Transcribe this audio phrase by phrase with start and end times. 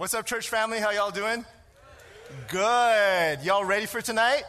[0.00, 0.78] What's up, church family?
[0.78, 1.44] How y'all doing?
[2.48, 3.42] Good.
[3.42, 4.44] Y'all ready for tonight?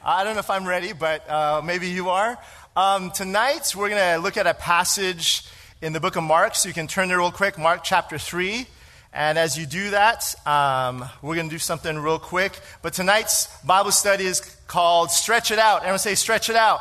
[0.00, 2.38] I don't know if I'm ready, but uh, maybe you are.
[2.76, 5.44] Um, tonight, we're going to look at a passage
[5.82, 8.64] in the book of Mark, so you can turn there real quick, Mark chapter 3.
[9.12, 12.56] And as you do that, um, we're going to do something real quick.
[12.80, 15.78] But tonight's Bible study is called Stretch It Out.
[15.78, 16.78] Everyone say, Stretch It Out.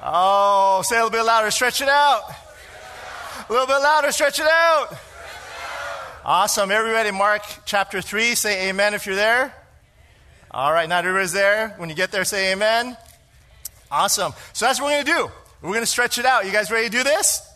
[0.00, 2.22] Oh, say a little bit louder, Stretch It Out.
[3.48, 4.96] A little bit louder, Stretch It Out.
[6.28, 6.72] Awesome.
[6.72, 9.54] Everybody, Mark chapter 3, say amen if you're there.
[10.50, 11.68] All right, not everybody's there.
[11.76, 12.96] When you get there, say amen.
[13.92, 14.32] Awesome.
[14.52, 15.30] So that's what we're going to do.
[15.62, 16.44] We're going to stretch it out.
[16.44, 17.48] You guys ready to do this?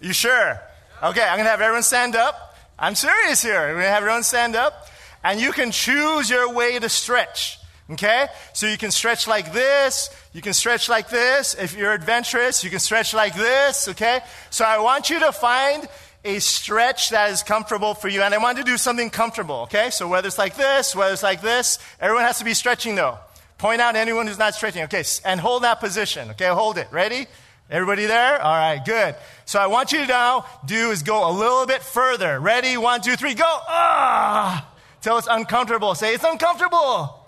[0.00, 0.60] You sure?
[1.02, 2.56] Okay, I'm going to have everyone stand up.
[2.78, 3.60] I'm serious here.
[3.60, 4.86] We're going to have everyone stand up.
[5.24, 7.58] And you can choose your way to stretch.
[7.90, 8.28] Okay?
[8.52, 10.10] So you can stretch like this.
[10.32, 11.54] You can stretch like this.
[11.54, 13.88] If you're adventurous, you can stretch like this.
[13.88, 14.20] Okay?
[14.50, 15.88] So I want you to find
[16.26, 18.20] a stretch that is comfortable for you.
[18.22, 19.90] And I wanted to do something comfortable, okay?
[19.90, 23.18] So whether it's like this, whether it's like this, everyone has to be stretching though.
[23.58, 25.04] Point out anyone who's not stretching, okay?
[25.24, 26.48] And hold that position, okay?
[26.48, 26.88] Hold it.
[26.90, 27.26] Ready?
[27.70, 28.40] Everybody there?
[28.40, 29.16] All right, good.
[29.44, 32.38] So I want you to now do is go a little bit further.
[32.38, 32.76] Ready?
[32.76, 33.44] One, two, three, go.
[33.46, 34.68] Ah!
[35.00, 35.94] Till it's uncomfortable.
[35.94, 37.26] Say, it's uncomfortable.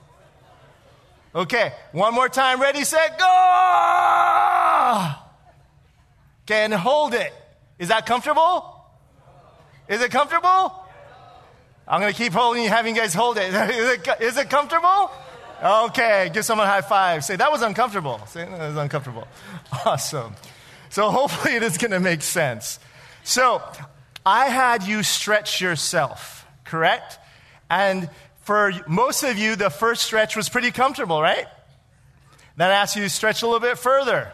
[1.35, 2.61] Okay, one more time.
[2.61, 3.25] Ready, set, go.
[6.45, 7.33] Okay, and hold it.
[7.79, 8.78] Is that comfortable?
[9.89, 10.85] Is it comfortable?
[11.87, 13.55] I'm going to keep holding you, having you guys hold it.
[13.55, 15.11] Is it, is it comfortable?
[15.63, 17.25] Okay, give someone a high five.
[17.25, 18.21] Say, that was uncomfortable.
[18.27, 19.27] Say, that was uncomfortable.
[19.85, 20.35] Awesome.
[20.91, 22.79] So hopefully it is going to make sense.
[23.25, 23.63] So
[24.25, 27.19] I had you stretch yourself, correct?
[27.71, 28.09] And
[28.43, 31.47] for most of you, the first stretch was pretty comfortable, right?
[32.57, 34.33] Then I asked you to stretch a little bit further.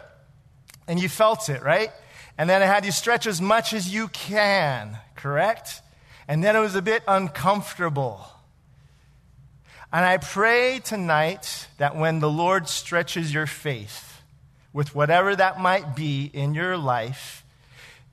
[0.87, 1.91] And you felt it, right?
[2.37, 5.81] And then I had you stretch as much as you can, correct?
[6.27, 8.25] And then it was a bit uncomfortable.
[9.93, 14.21] And I pray tonight that when the Lord stretches your faith,
[14.75, 17.45] with whatever that might be in your life,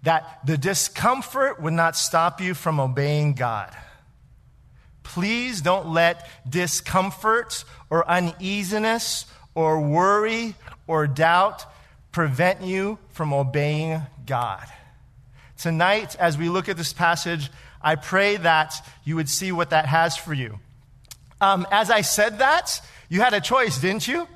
[0.05, 3.77] that the discomfort would not stop you from obeying God.
[5.03, 9.27] Please don't let discomfort or uneasiness
[9.57, 10.55] or worry
[10.87, 11.67] or doubt
[12.13, 14.67] prevent you from obeying God.
[15.59, 17.51] Tonight, as we look at this passage,
[17.81, 18.75] I pray that
[19.05, 20.59] you would see what that has for you.
[21.41, 24.29] Um, as I said that, you had a choice, didn't you?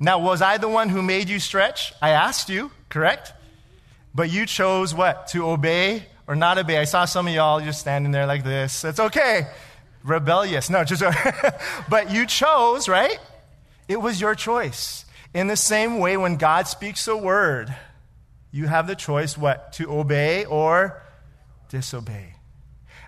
[0.00, 1.92] Now, was I the one who made you stretch?
[2.02, 3.32] I asked you, correct?
[4.14, 5.28] But you chose what?
[5.28, 6.78] To obey or not obey?
[6.78, 8.84] I saw some of y'all just standing there like this.
[8.84, 9.46] It's okay.
[10.02, 10.68] Rebellious.
[10.68, 11.02] No, just,
[11.88, 13.18] but you chose, right?
[13.88, 15.04] It was your choice.
[15.32, 17.74] In the same way, when God speaks a word,
[18.54, 19.72] you have the choice what?
[19.74, 21.02] To obey or
[21.70, 22.36] disobey.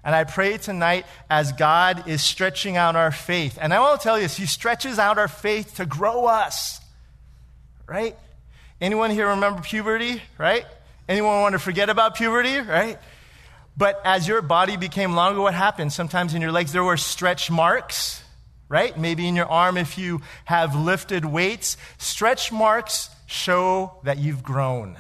[0.03, 3.57] And I pray tonight as God is stretching out our faith.
[3.61, 6.81] And I want to tell you He stretches out our faith to grow us.
[7.87, 8.17] Right?
[8.81, 10.21] Anyone here remember puberty?
[10.37, 10.67] Right?
[11.09, 12.59] Anyone want to forget about puberty?
[12.59, 12.99] Right?
[13.77, 15.93] But as your body became longer, what happened?
[15.93, 18.21] Sometimes in your legs there were stretch marks,
[18.69, 18.99] right?
[18.99, 21.77] Maybe in your arm if you have lifted weights.
[21.99, 24.97] Stretch marks show that you've grown.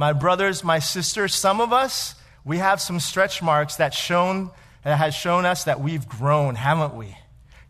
[0.00, 4.50] My brothers, my sisters, some of us, we have some stretch marks that shown
[4.82, 7.18] that has shown us that we've grown, haven't we?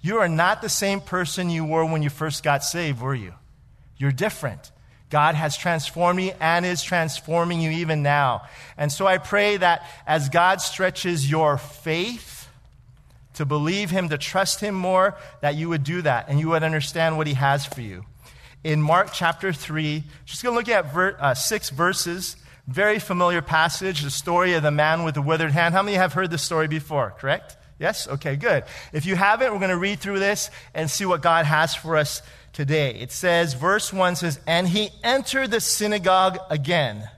[0.01, 3.35] You are not the same person you were when you first got saved, were you?
[3.97, 4.71] You're different.
[5.11, 8.43] God has transformed you and is transforming you even now.
[8.77, 12.49] And so I pray that as God stretches your faith
[13.35, 16.63] to believe Him, to trust Him more, that you would do that and you would
[16.63, 18.05] understand what He has for you
[18.65, 20.05] in Mark chapter 3.
[20.25, 22.37] Just going to look at ver- uh, six verses.
[22.67, 25.75] Very familiar passage, the story of the man with the withered hand.
[25.75, 27.57] How many have heard this story before, correct?
[27.79, 28.07] Yes?
[28.07, 28.65] Okay, good.
[28.93, 31.97] If you haven't, we're going to read through this and see what God has for
[31.97, 32.23] us
[32.53, 32.95] today.
[32.95, 37.09] It says, verse 1 says, And he entered the synagogue again.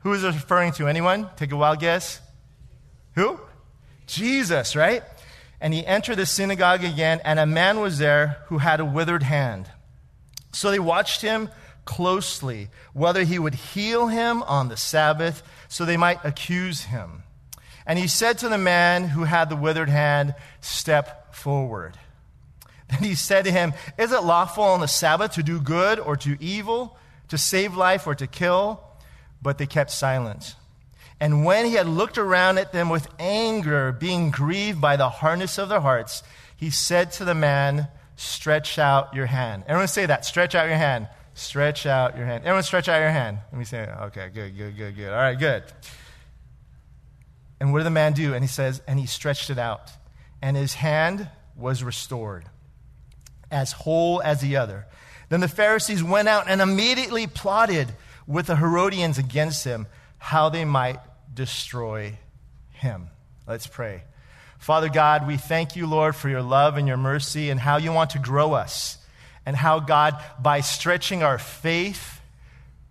[0.00, 0.86] Who is it referring to?
[0.86, 1.30] Anyone?
[1.36, 2.20] Take a wild guess.
[3.14, 3.40] Who?
[4.06, 5.02] Jesus, right?
[5.60, 9.22] And he entered the synagogue again, and a man was there who had a withered
[9.22, 9.70] hand.
[10.52, 11.48] So they watched him
[11.84, 17.24] closely, whether he would heal him on the Sabbath, so they might accuse him.
[17.86, 21.98] And he said to the man who had the withered hand, Step forward.
[22.88, 26.16] Then he said to him, Is it lawful on the Sabbath to do good or
[26.18, 26.96] to evil,
[27.28, 28.80] to save life or to kill?
[29.40, 30.54] But they kept silent.
[31.18, 35.56] And when he had looked around at them with anger, being grieved by the hardness
[35.56, 36.22] of their hearts,
[36.56, 39.64] he said to the man, Stretch out your hand.
[39.66, 40.24] Everyone say that.
[40.24, 41.08] Stretch out your hand.
[41.34, 42.44] Stretch out your hand.
[42.44, 43.38] Everyone stretch out your hand.
[43.50, 45.08] Let me say, okay, good, good, good, good.
[45.08, 45.64] All right, good.
[47.58, 48.34] And what did the man do?
[48.34, 49.90] And he says, and he stretched it out,
[50.42, 52.44] and his hand was restored,
[53.50, 54.86] as whole as the other.
[55.28, 57.94] Then the Pharisees went out and immediately plotted
[58.26, 59.86] with the Herodians against him,
[60.18, 60.98] how they might
[61.32, 62.18] destroy
[62.70, 63.08] him.
[63.46, 64.02] Let's pray.
[64.62, 67.92] Father God, we thank you, Lord, for your love and your mercy and how you
[67.92, 68.96] want to grow us,
[69.44, 72.20] and how, God, by stretching our faith,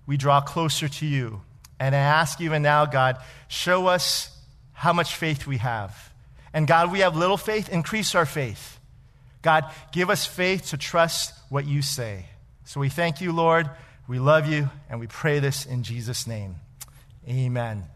[0.06, 1.40] we draw closer to you.
[1.80, 3.16] And I ask even now, God,
[3.48, 4.38] show us
[4.74, 6.12] how much faith we have.
[6.54, 8.78] And God, we have little faith, increase our faith.
[9.42, 9.64] God,
[9.94, 12.26] give us faith to trust what you say.
[12.66, 13.70] So we thank you, Lord.
[14.10, 16.58] We love you, and we pray this in Jesus' name.
[17.30, 17.91] Amen.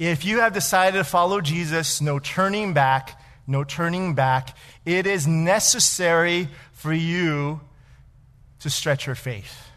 [0.00, 4.56] If you have decided to follow Jesus, no turning back, no turning back.
[4.84, 7.60] It is necessary for you
[8.60, 9.68] to stretch your faith.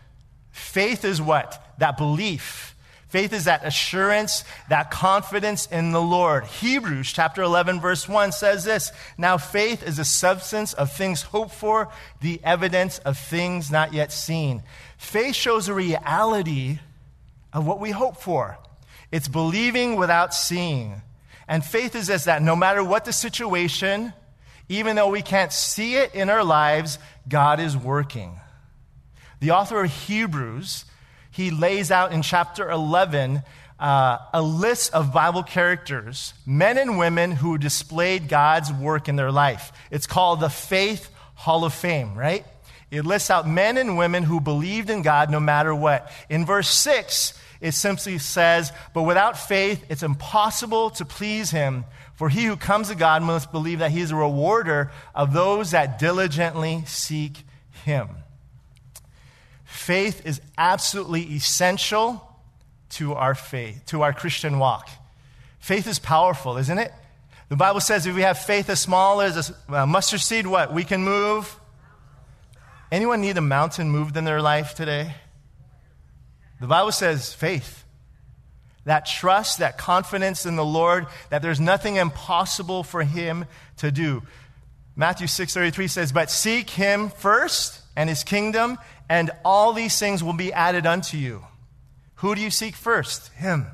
[0.49, 1.61] Faith is what?
[1.77, 2.73] That belief
[3.13, 6.45] Faith is that assurance, that confidence in the Lord.
[6.45, 11.53] Hebrews chapter 11 verse 1 says this, Now faith is the substance of things hoped
[11.53, 11.89] for,
[12.21, 14.63] the evidence of things not yet seen.
[14.97, 16.79] Faith shows a reality
[17.53, 18.57] of what we hope for.
[19.13, 21.03] It's believing without seeing.
[21.47, 24.11] And faith is this, that no matter what the situation,
[24.69, 26.97] even though we can't see it in our lives,
[27.29, 28.39] God is working.
[29.39, 30.85] The author of Hebrews
[31.29, 33.43] he lays out in chapter 11
[33.79, 39.31] uh, a list of Bible characters, men and women who displayed God's work in their
[39.31, 39.71] life.
[39.91, 42.47] It's called the Faith Hall of Fame, right?
[42.89, 46.11] It lists out men and women who believed in God no matter what.
[46.29, 51.85] In verse 6, it simply says, But without faith, it's impossible to please him.
[52.15, 55.71] For he who comes to God must believe that he is a rewarder of those
[55.71, 57.37] that diligently seek
[57.85, 58.09] him.
[59.63, 62.29] Faith is absolutely essential
[62.89, 64.89] to our faith, to our Christian walk.
[65.59, 66.91] Faith is powerful, isn't it?
[67.47, 70.73] The Bible says if we have faith as small as a mustard seed, what?
[70.73, 71.57] We can move.
[72.91, 75.13] Anyone need a mountain moved in their life today?
[76.63, 77.83] The Bible says faith.
[78.85, 83.47] That trust, that confidence in the Lord, that there's nothing impossible for him
[83.79, 84.23] to do.
[84.95, 88.79] Matthew 6:33 says, "But seek him first and his kingdom,
[89.09, 91.45] and all these things will be added unto you.
[92.15, 93.33] Who do you seek first?
[93.33, 93.67] Him.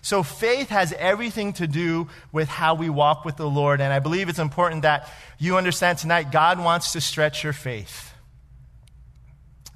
[0.00, 3.82] So faith has everything to do with how we walk with the Lord.
[3.82, 5.06] And I believe it's important that
[5.38, 8.09] you understand tonight God wants to stretch your faith.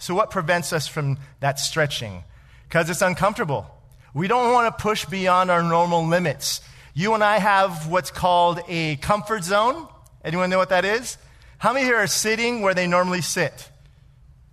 [0.04, 2.24] So, what prevents us from that stretching?
[2.68, 3.66] Because it's uncomfortable.
[4.12, 6.60] We don't want to push beyond our normal limits.
[6.92, 9.88] You and I have what's called a comfort zone.
[10.22, 11.16] Anyone know what that is?
[11.56, 13.70] How many here are sitting where they normally sit?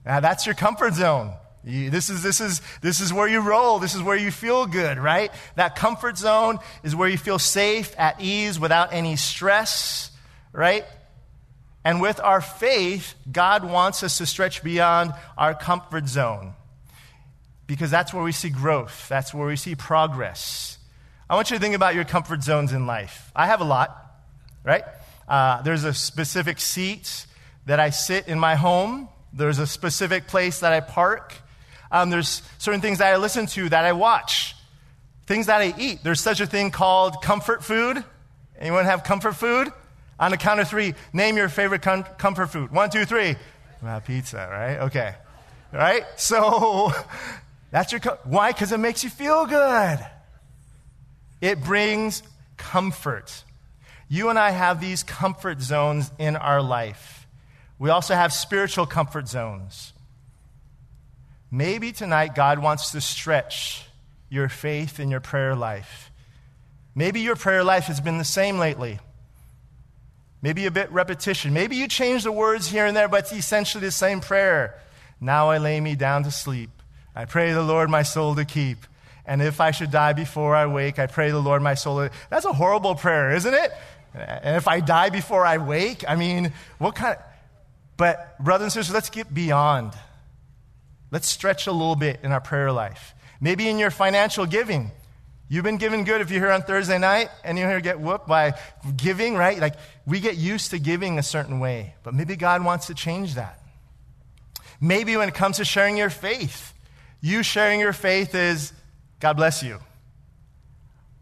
[0.06, 1.34] Now, that's your comfort zone.
[1.66, 3.80] You, this, is, this, is, this is where you roll.
[3.80, 5.34] This is where you feel good, right?
[5.58, 10.12] That comfort zone is where you feel safe, at ease, without any stress,
[10.54, 10.86] right?
[11.84, 16.54] And with our faith, God wants us to stretch beyond our comfort zone
[17.66, 20.78] because that's where we see growth, that's where we see progress.
[21.30, 23.32] I want you to think about your comfort zones in life.
[23.36, 23.96] I have a lot,
[24.64, 24.84] right?
[25.28, 27.26] Uh, there's a specific seat
[27.66, 31.36] that I sit in my home there's a specific place that I park.
[31.92, 34.56] Um, there's certain things that I listen to, that I watch,
[35.26, 36.00] things that I eat.
[36.04, 38.04] There's such a thing called comfort food.
[38.60, 39.70] Anyone have comfort food?
[40.22, 42.72] On the count of three, name your favorite com- comfort food.
[42.72, 43.36] One, two, three.
[44.06, 44.78] Pizza, right?
[44.86, 45.16] Okay.
[45.74, 46.04] Right?
[46.16, 46.92] So
[47.72, 48.00] that's your.
[48.00, 48.52] Co- Why?
[48.52, 50.00] Because it makes you feel good.
[51.42, 52.22] It brings
[52.56, 53.44] comfort.
[54.08, 57.26] You and I have these comfort zones in our life.
[57.80, 59.94] We also have spiritual comfort zones.
[61.50, 63.88] Maybe tonight God wants to stretch
[64.30, 66.12] your faith in your prayer life.
[66.94, 69.00] Maybe your prayer life has been the same lately.
[70.42, 71.54] Maybe a bit repetition.
[71.54, 74.80] Maybe you change the words here and there, but it's essentially the same prayer.
[75.20, 76.72] Now I lay me down to sleep.
[77.16, 78.86] I pray the Lord my soul to keep.
[79.26, 81.98] And if I should die before I wake, I pray the Lord my soul.
[81.98, 82.12] To...
[82.30, 83.72] That's a horrible prayer, isn't it?
[84.14, 87.24] And if I die before I wake, I mean, what kind of.
[87.98, 89.94] But, brothers and sisters, let's get beyond.
[91.12, 93.14] Let's stretch a little bit in our prayer life.
[93.40, 94.92] Maybe in your financial giving.
[95.52, 98.00] You've been giving good if you're here on Thursday night and you're here to get
[98.00, 98.54] whooped by
[98.96, 99.60] giving, right?
[99.60, 103.36] Like, we get used to giving a certain way, but maybe God wants to change
[103.36, 103.62] that.
[104.80, 106.74] Maybe when it comes to sharing your faith,
[107.20, 108.72] you sharing your faith is,
[109.20, 109.80] God bless you.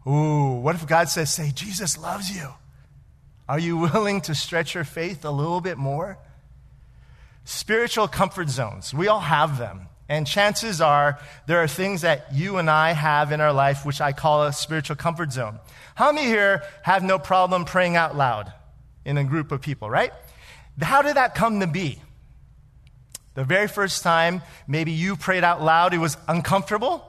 [0.06, 2.50] Ooh, what if God says, say, Jesus loves you?
[3.48, 6.18] Are you willing to stretch your faith a little bit more?
[7.44, 8.94] Spiritual comfort zones.
[8.94, 9.88] We all have them.
[10.10, 14.00] And chances are there are things that you and I have in our life which
[14.00, 15.60] I call a spiritual comfort zone.
[15.94, 18.52] How many here have no problem praying out loud
[19.04, 20.12] in a group of people, right?
[20.82, 22.02] How did that come to be?
[23.34, 27.06] The very first time maybe you prayed out loud, it was uncomfortable.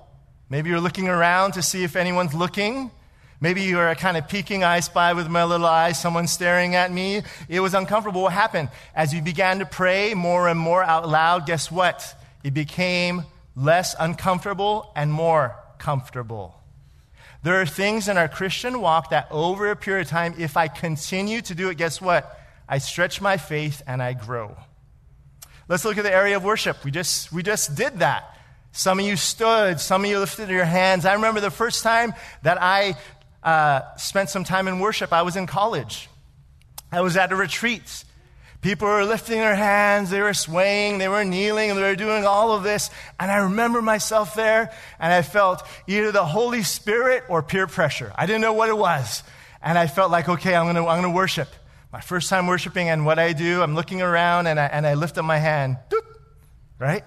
[0.47, 2.91] Maybe you're looking around to see if anyone's looking.
[3.39, 6.91] Maybe you were kind of peeking, I spy with my little eyes, someone staring at
[6.91, 7.23] me.
[7.49, 8.21] It was uncomfortable.
[8.21, 8.69] What happened?
[8.93, 12.15] As you began to pray more and more out loud, guess what?
[12.43, 13.23] It became
[13.55, 16.55] less uncomfortable and more comfortable.
[17.43, 20.67] There are things in our Christian walk that over a period of time, if I
[20.67, 22.39] continue to do it, guess what?
[22.69, 24.55] I stretch my faith and I grow.
[25.67, 26.83] Let's look at the area of worship.
[26.83, 28.37] We just, we just did that.
[28.73, 31.05] Some of you stood, some of you lifted your hands.
[31.05, 32.95] I remember the first time that I
[33.43, 36.09] uh, spent some time in worship, I was in college.
[36.91, 38.05] I was at a retreat.
[38.61, 42.51] People were lifting their hands, they were swaying, they were kneeling, they were doing all
[42.51, 42.91] of this.
[43.19, 48.13] And I remember myself there, and I felt either the Holy Spirit or peer pressure.
[48.15, 49.23] I didn't know what it was.
[49.63, 51.49] And I felt like, okay, I'm gonna, I'm gonna worship.
[51.91, 54.93] My first time worshiping, and what I do, I'm looking around and I, and I
[54.93, 55.77] lift up my hand.
[55.89, 56.05] Doop,
[56.77, 57.03] right?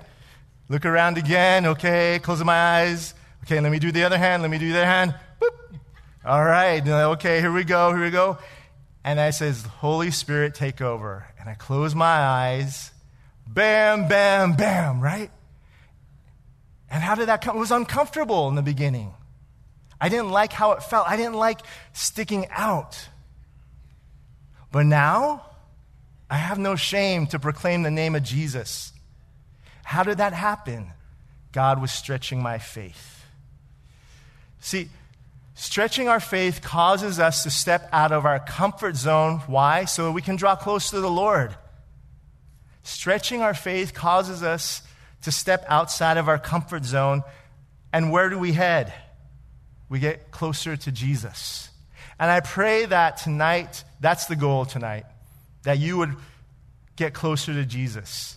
[0.69, 3.15] Look around again, okay, closing my eyes.
[3.45, 5.15] Okay, let me do the other hand, let me do the other hand.
[5.41, 5.79] Boop.
[6.25, 8.39] All right, okay, here we go, here we go.
[9.05, 11.29] And I says, Holy Spirit, take over.
[11.45, 12.91] And I close my eyes.
[13.47, 15.31] Bam, bam, bam, right?
[16.91, 17.57] And how did that come?
[17.57, 19.13] It was uncomfortable in the beginning.
[20.01, 21.07] I didn't like how it felt.
[21.07, 21.61] I didn't like
[21.93, 23.09] sticking out.
[24.73, 25.45] But now,
[26.31, 28.95] I have no shame to proclaim the name of Jesus.
[29.83, 30.93] How did that happen?
[31.53, 33.27] God was stretching my faith.
[34.61, 34.89] See,
[35.55, 39.39] Stretching our faith causes us to step out of our comfort zone.
[39.47, 39.85] Why?
[39.85, 41.55] So we can draw close to the Lord.
[42.83, 44.83] Stretching our faith causes us
[45.23, 47.23] to step outside of our comfort zone.
[47.93, 48.93] And where do we head?
[49.89, 51.71] We get closer to Jesus.
[52.19, 55.07] And I pray that tonight, that's the goal tonight,
[55.63, 56.15] that you would
[56.97, 58.37] get closer to Jesus.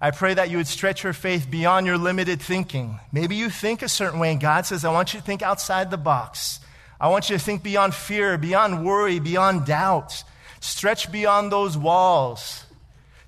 [0.00, 3.00] I pray that you would stretch your faith beyond your limited thinking.
[3.10, 5.90] Maybe you think a certain way, and God says, I want you to think outside
[5.90, 6.60] the box.
[7.00, 10.22] I want you to think beyond fear, beyond worry, beyond doubt.
[10.60, 12.64] Stretch beyond those walls.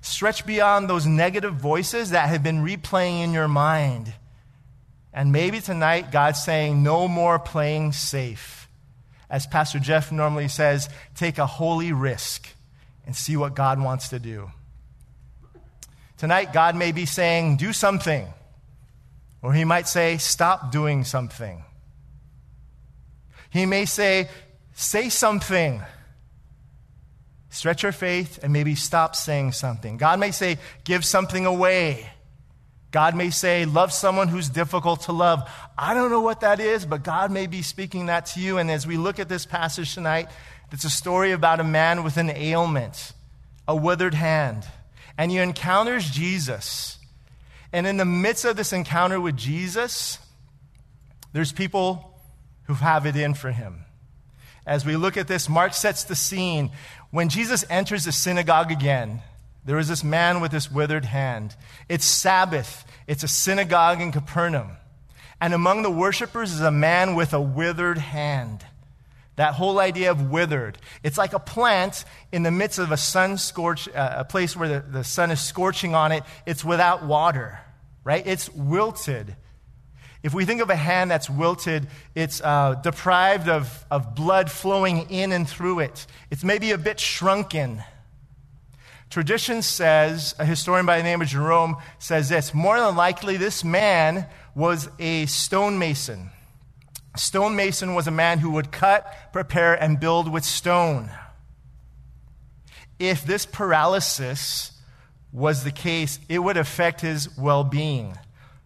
[0.01, 4.13] Stretch beyond those negative voices that have been replaying in your mind.
[5.13, 8.69] And maybe tonight, God's saying, no more playing safe.
[9.29, 12.47] As Pastor Jeff normally says, take a holy risk
[13.05, 14.51] and see what God wants to do.
[16.21, 18.27] Tonight, God may be saying, do something.
[19.41, 21.63] Or He might say, stop doing something.
[23.49, 24.29] He may say,
[24.71, 25.81] say something.
[27.49, 29.97] Stretch your faith and maybe stop saying something.
[29.97, 32.07] God may say, give something away.
[32.91, 35.49] God may say, love someone who's difficult to love.
[35.75, 38.59] I don't know what that is, but God may be speaking that to you.
[38.59, 40.29] And as we look at this passage tonight,
[40.71, 43.13] it's a story about a man with an ailment,
[43.67, 44.67] a withered hand
[45.17, 46.97] and he encounters Jesus.
[47.73, 50.19] And in the midst of this encounter with Jesus,
[51.33, 52.19] there's people
[52.63, 53.85] who have it in for him.
[54.65, 56.71] As we look at this, Mark sets the scene.
[57.09, 59.21] When Jesus enters the synagogue again,
[59.65, 61.55] there is this man with this withered hand.
[61.87, 64.71] It's Sabbath, it's a synagogue in Capernaum.
[65.39, 68.63] And among the worshipers is a man with a withered hand.
[69.41, 70.77] That whole idea of withered.
[71.01, 74.69] It's like a plant in the midst of a sun scorch, uh, a place where
[74.69, 76.21] the, the sun is scorching on it.
[76.45, 77.59] It's without water,
[78.03, 78.21] right?
[78.23, 79.35] It's wilted.
[80.21, 85.09] If we think of a hand that's wilted, it's uh, deprived of, of blood flowing
[85.09, 86.05] in and through it.
[86.29, 87.83] It's maybe a bit shrunken.
[89.09, 93.63] Tradition says, a historian by the name of Jerome says this more than likely, this
[93.63, 96.29] man was a stonemason.
[97.15, 101.09] Stonemason was a man who would cut, prepare, and build with stone.
[102.99, 104.71] If this paralysis
[105.33, 108.17] was the case, it would affect his well being.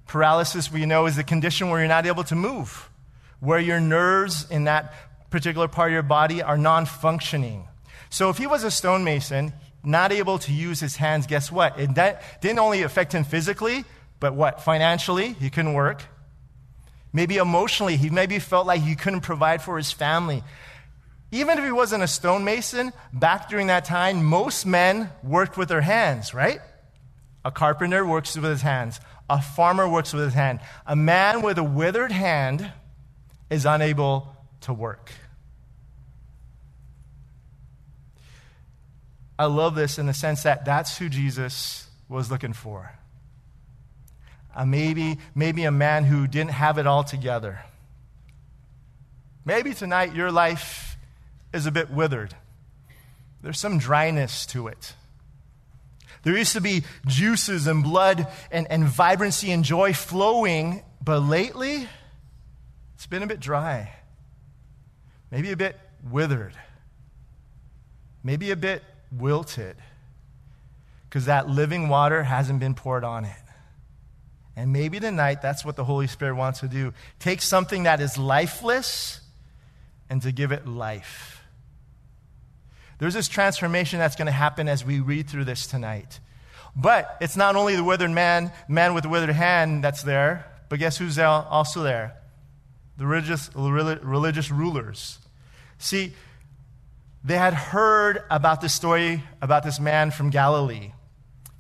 [0.08, 2.90] Paralysis, we know, is the condition where you're not able to move,
[3.40, 4.94] where your nerves in that
[5.32, 7.68] particular part of your body are non functioning.
[8.10, 11.80] So if he was a stonemason, not able to use his hands, guess what?
[11.80, 11.94] It
[12.42, 13.86] didn't only affect him physically,
[14.20, 14.62] but what?
[14.62, 16.04] Financially, he couldn't work.
[17.16, 20.44] Maybe emotionally, he maybe felt like he couldn't provide for his family.
[21.32, 25.80] Even if he wasn't a stonemason, back during that time, most men worked with their
[25.80, 26.60] hands, right?
[27.46, 29.00] A carpenter works with his hands.
[29.30, 30.60] A farmer works with his hand.
[30.86, 32.70] A man with a withered hand
[33.50, 35.14] is unable to work.
[39.40, 42.92] I love this in the sense that that's who Jesus was looking for.
[44.56, 47.60] Uh, maybe, maybe a man who didn't have it all together.
[49.44, 50.98] Maybe tonight your life
[51.54, 52.36] is a bit withered.
[53.42, 54.94] There's some dryness to it.
[56.24, 61.88] There used to be juices and blood and, and vibrancy and joy flowing, but lately
[62.96, 63.94] it's been a bit dry,
[65.30, 65.78] maybe a bit
[66.10, 66.56] withered,
[68.24, 68.82] maybe a bit
[69.12, 69.76] wilted,
[71.08, 73.45] because that living water hasn't been poured on it.
[74.56, 78.18] And maybe tonight that's what the Holy Spirit wants to do take something that is
[78.18, 79.20] lifeless
[80.10, 81.44] and to give it life.
[82.98, 86.20] There's this transformation that's going to happen as we read through this tonight.
[86.76, 90.80] But it's not only the withered man, man with the withered hand that's there, but
[90.80, 92.16] guess who's also there?
[92.98, 95.20] The religious, religious rulers.
[95.78, 96.14] See,
[97.24, 100.92] they had heard about this story about this man from Galilee.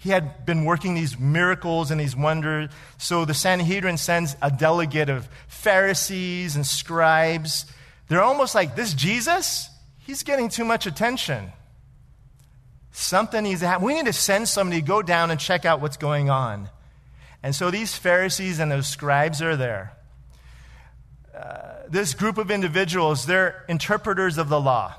[0.05, 2.69] He had been working these miracles and these wonders.
[2.97, 7.65] So the Sanhedrin sends a delegate of Pharisees and scribes.
[8.07, 9.69] They're almost like, this Jesus?
[10.05, 11.51] he's getting too much attention.
[12.91, 13.85] Something needs to happen.
[13.85, 16.69] We need to send somebody to go down and check out what's going on.
[17.43, 19.97] And so these Pharisees and those scribes are there.
[21.35, 24.95] Uh, this group of individuals, they're interpreters of the law.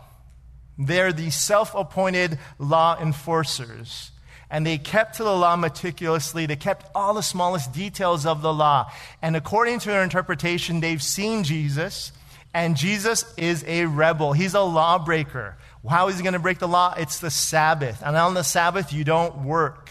[0.77, 4.11] They're the self appointed law enforcers.
[4.51, 6.47] And they kept to the law meticulously.
[6.47, 8.91] They kept all the smallest details of the law.
[9.21, 12.13] And according to their interpretation, they've seen Jesus.
[12.55, 14.33] And Jesus is a rebel.
[14.33, 15.57] He's a lawbreaker.
[15.89, 16.95] How is he going to break the law?
[16.97, 18.03] It's the Sabbath.
[18.05, 19.91] And on the Sabbath, you don't work,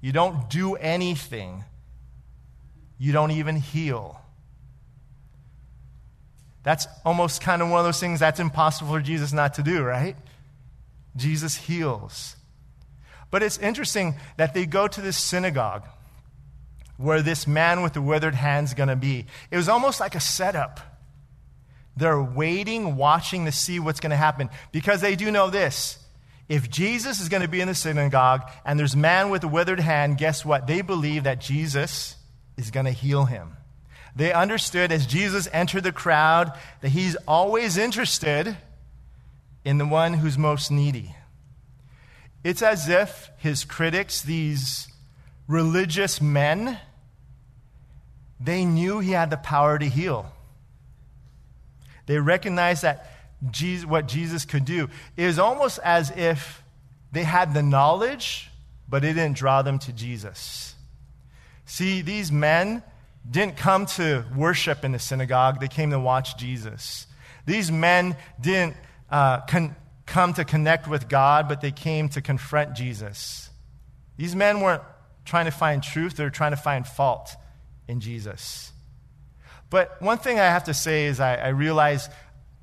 [0.00, 1.64] you don't do anything,
[2.98, 4.20] you don't even heal.
[6.62, 9.82] That's almost kind of one of those things that's impossible for Jesus not to do,
[9.82, 10.16] right?
[11.16, 12.36] Jesus heals.
[13.34, 15.82] But it's interesting that they go to this synagogue
[16.98, 19.26] where this man with the withered hand is going to be.
[19.50, 20.78] It was almost like a setup.
[21.96, 25.98] They're waiting, watching to see what's going to happen because they do know this.
[26.48, 29.80] If Jesus is going to be in the synagogue and there's man with a withered
[29.80, 30.68] hand, guess what?
[30.68, 32.14] They believe that Jesus
[32.56, 33.56] is going to heal him.
[34.14, 38.56] They understood as Jesus entered the crowd that he's always interested
[39.64, 41.16] in the one who's most needy.
[42.44, 44.86] It's as if his critics, these
[45.48, 46.78] religious men,
[48.38, 50.30] they knew he had the power to heal.
[52.06, 53.10] They recognized that
[53.50, 54.88] Jesus, what Jesus could do.
[55.16, 56.62] It was almost as if
[57.12, 58.50] they had the knowledge,
[58.88, 60.74] but it didn't draw them to Jesus.
[61.64, 62.82] See, these men
[63.28, 67.06] didn't come to worship in the synagogue, they came to watch Jesus.
[67.46, 68.76] These men didn't
[69.10, 69.76] uh, con-
[70.14, 73.50] come to connect with God, but they came to confront Jesus.
[74.16, 74.84] These men weren't
[75.24, 77.34] trying to find truth, they were trying to find fault
[77.88, 78.70] in Jesus.
[79.70, 82.08] But one thing I have to say is I, I realize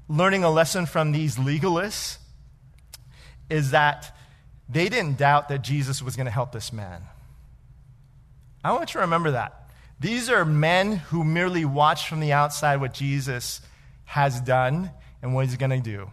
[0.07, 2.19] learning a lesson from these legalists
[3.49, 4.15] is that
[4.69, 7.03] they didn't doubt that Jesus was going to help this man.
[8.63, 9.69] I want you to remember that.
[9.99, 13.59] These are men who merely watch from the outside what Jesus
[14.05, 16.11] has done and what he's going to do.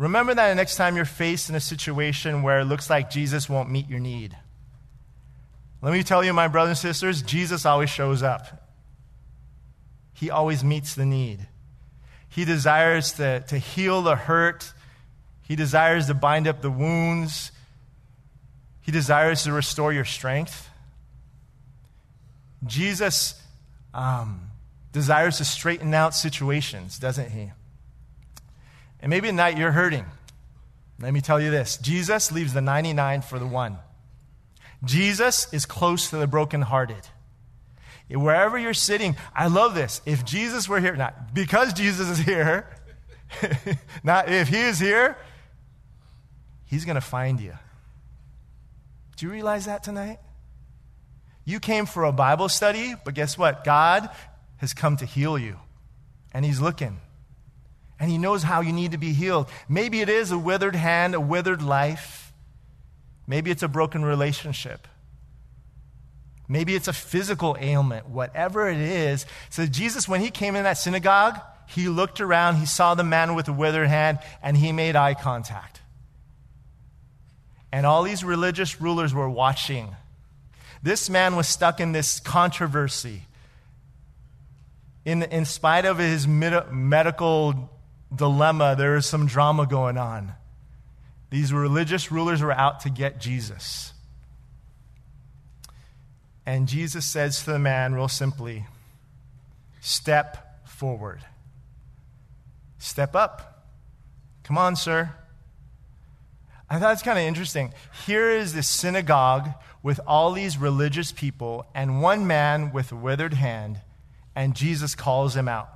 [0.00, 3.70] Remember that next time you're faced in a situation where it looks like Jesus won't
[3.70, 4.34] meet your need.
[5.82, 8.66] Let me tell you, my brothers and sisters, Jesus always shows up.
[10.14, 11.46] He always meets the need.
[12.30, 14.72] He desires to, to heal the hurt.
[15.42, 17.52] He desires to bind up the wounds.
[18.80, 20.70] He desires to restore your strength.
[22.64, 23.38] Jesus
[23.92, 24.50] um,
[24.92, 27.50] desires to straighten out situations, doesn't he?
[29.00, 30.04] And maybe tonight you're hurting.
[31.00, 33.78] Let me tell you this Jesus leaves the 99 for the one.
[34.84, 37.08] Jesus is close to the brokenhearted.
[38.10, 40.00] Wherever you're sitting, I love this.
[40.04, 42.68] If Jesus were here, not because Jesus is here,
[44.02, 45.16] not if he is here,
[46.66, 47.52] he's going to find you.
[49.16, 50.18] Do you realize that tonight?
[51.44, 53.64] You came for a Bible study, but guess what?
[53.64, 54.10] God
[54.56, 55.56] has come to heal you,
[56.32, 56.98] and he's looking.
[58.00, 59.48] And he knows how you need to be healed.
[59.68, 62.32] Maybe it is a withered hand, a withered life.
[63.26, 64.88] Maybe it's a broken relationship.
[66.48, 69.24] Maybe it's a physical ailment, whatever it is.
[69.50, 73.36] So, Jesus, when he came in that synagogue, he looked around, he saw the man
[73.36, 75.80] with the withered hand, and he made eye contact.
[77.70, 79.94] And all these religious rulers were watching.
[80.82, 83.22] This man was stuck in this controversy.
[85.04, 87.69] In, in spite of his med- medical
[88.14, 90.34] dilemma, there is some drama going on.
[91.30, 93.92] These religious rulers were out to get Jesus.
[96.44, 98.66] And Jesus says to the man, real simply,
[99.80, 101.20] Step forward.
[102.78, 103.66] Step up.
[104.42, 105.14] Come on, sir.
[106.68, 107.72] I thought it's kind of interesting.
[108.06, 109.50] Here is this synagogue
[109.82, 113.80] with all these religious people and one man with a withered hand,
[114.34, 115.68] and Jesus calls him out.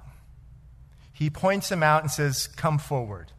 [1.15, 3.31] He points him out and says, Come forward.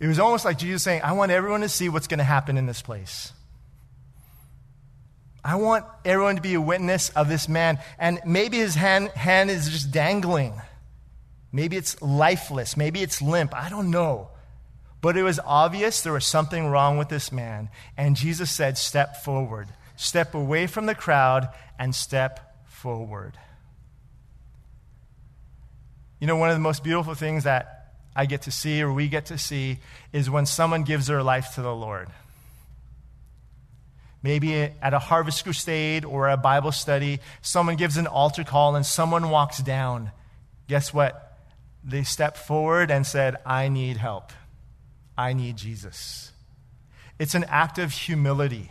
[0.00, 2.58] It was almost like Jesus saying, I want everyone to see what's going to happen
[2.58, 3.32] in this place.
[5.44, 7.78] I want everyone to be a witness of this man.
[7.98, 10.54] And maybe his hand, hand is just dangling.
[11.52, 12.78] Maybe it's lifeless.
[12.78, 13.54] Maybe it's limp.
[13.54, 14.30] I don't know.
[15.02, 17.68] But it was obvious there was something wrong with this man.
[17.94, 19.68] And Jesus said, Step forward.
[19.96, 22.53] Step away from the crowd and step
[22.84, 23.32] forward.
[26.20, 29.08] You know, one of the most beautiful things that I get to see or we
[29.08, 29.78] get to see
[30.12, 32.08] is when someone gives their life to the Lord.
[34.22, 38.84] Maybe at a harvest crusade or a Bible study, someone gives an altar call and
[38.84, 40.10] someone walks down.
[40.68, 41.38] Guess what?
[41.82, 44.30] They step forward and said, I need help.
[45.16, 46.32] I need Jesus.
[47.18, 48.70] It's an act of humility.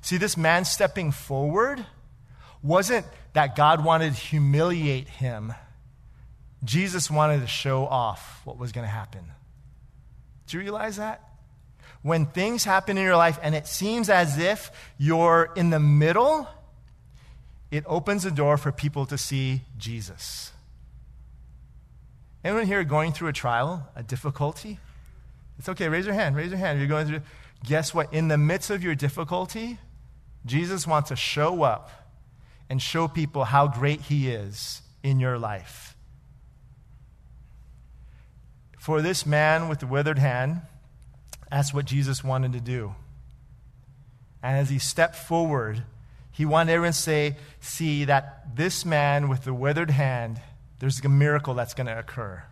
[0.00, 1.84] See, this man stepping forward
[2.64, 5.54] wasn't that God wanted to humiliate him.
[6.64, 9.24] Jesus wanted to show off what was going to happen.
[10.48, 11.22] Do you realize that?
[12.04, 16.46] when things happen in your life and it seems as if you're in the middle,
[17.70, 20.52] it opens the door for people to see Jesus.
[22.44, 24.78] Anyone here going through a trial, a difficulty?
[25.58, 26.78] It's okay, raise your hand, raise your hand.
[26.78, 27.22] You're going through.
[27.64, 28.12] Guess what?
[28.12, 29.78] In the midst of your difficulty,
[30.44, 32.03] Jesus wants to show up
[32.74, 35.96] and show people how great He is in your life.
[38.80, 40.62] For this man with the withered hand,
[41.48, 42.96] that's what Jesus wanted to do.
[44.42, 45.84] And as he stepped forward,
[46.32, 50.40] he wanted everyone to say, see that this man with the withered hand,
[50.80, 52.42] there's a miracle that's going to occur.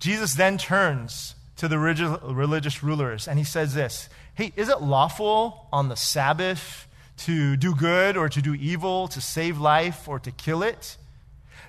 [0.00, 5.68] Jesus then turns to the religious rulers and he says this Hey, is it lawful
[5.72, 10.30] on the Sabbath to do good or to do evil, to save life or to
[10.30, 10.96] kill it?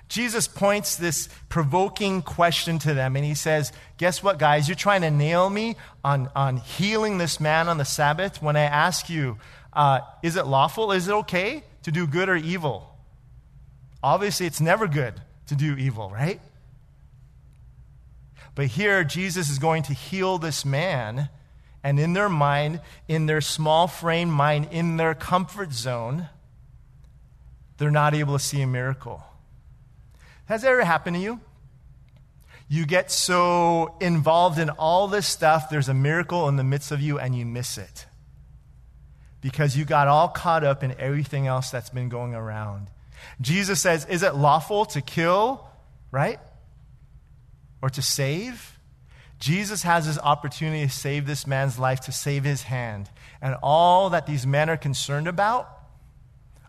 [0.08, 4.68] Jesus points this provoking question to them, and he says, Guess what, guys?
[4.68, 8.62] You're trying to nail me on, on healing this man on the Sabbath when I
[8.62, 9.38] ask you,
[9.72, 10.92] uh, is it lawful?
[10.92, 12.96] Is it okay to do good or evil?
[14.02, 15.14] Obviously, it's never good
[15.48, 16.40] to do evil, right?
[18.54, 21.28] But here, Jesus is going to heal this man,
[21.86, 26.28] and in their mind, in their small frame mind, in their comfort zone,
[27.78, 29.22] they're not able to see a miracle.
[30.46, 31.40] Has that ever happened to you?
[32.68, 37.00] You get so involved in all this stuff, there's a miracle in the midst of
[37.00, 38.06] you, and you miss it.
[39.40, 42.88] Because you got all caught up in everything else that's been going around.
[43.40, 45.64] Jesus says, Is it lawful to kill,
[46.10, 46.40] right?
[47.80, 48.75] Or to save?
[49.38, 53.10] Jesus has this opportunity to save this man's life, to save his hand.
[53.42, 55.68] And all that these men are concerned about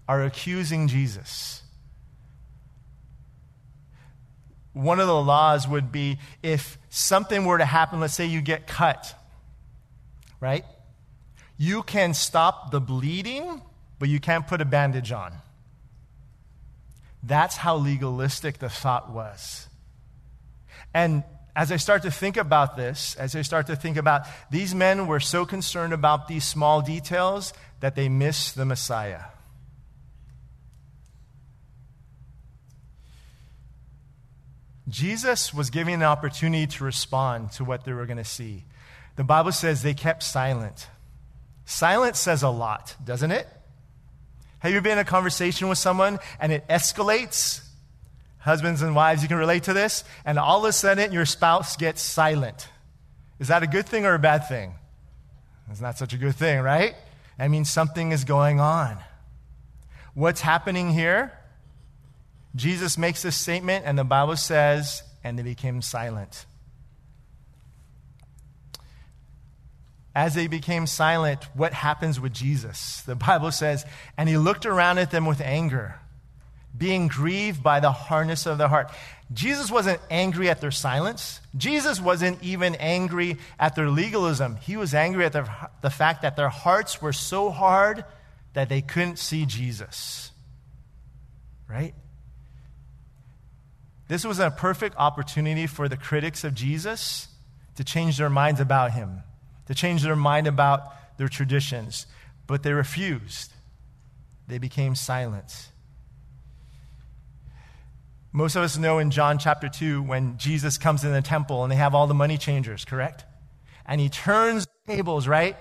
[0.07, 1.61] are accusing Jesus
[4.77, 8.67] one of the laws would be if something were to happen, let's say you get
[8.67, 9.15] cut,
[10.39, 10.63] right?
[11.57, 13.61] You can stop the bleeding,
[13.97, 15.33] but you can't put a bandage on.
[17.23, 19.67] That's how legalistic the thought was.
[20.93, 21.23] And
[21.57, 25.07] as I start to think about this, as I start to think about these men
[25.07, 29.23] were so concerned about these small details that they missed the Messiah.
[34.87, 38.63] Jesus was given an opportunity to respond to what they were going to see.
[39.15, 40.87] The Bible says they kept silent.
[41.65, 43.47] Silence says a lot, doesn't it?
[44.59, 47.66] Have you been in a conversation with someone and it escalates?
[48.47, 50.05] Husbands and wives, you can relate to this.
[50.23, 52.69] And all of a sudden, your spouse gets silent.
[53.39, 54.73] Is that a good thing or a bad thing?
[55.69, 56.95] It's not such a good thing, right?
[57.37, 58.97] That means something is going on.
[60.13, 61.33] What's happening here?
[62.55, 66.45] Jesus makes this statement, and the Bible says, and they became silent.
[70.15, 73.01] As they became silent, what happens with Jesus?
[73.01, 73.85] The Bible says,
[74.17, 75.99] and he looked around at them with anger,
[76.77, 78.91] being grieved by the hardness of their heart.
[79.33, 81.41] Jesus wasn't angry at their silence.
[81.55, 84.55] Jesus wasn't even angry at their legalism.
[84.57, 85.49] He was angry at the,
[85.81, 88.05] the fact that their hearts were so hard
[88.53, 90.31] that they couldn't see Jesus.
[91.67, 91.93] Right?
[94.07, 97.27] This was a perfect opportunity for the critics of Jesus
[97.75, 99.23] to change their minds about him.
[99.67, 102.07] to change their mind about their traditions,
[102.47, 103.51] but they refused.
[104.47, 105.69] They became silent.
[108.37, 111.71] Most of us know in John chapter 2 when Jesus comes in the temple and
[111.71, 113.25] they have all the money changers, correct?
[113.83, 115.57] And he turns tables, right?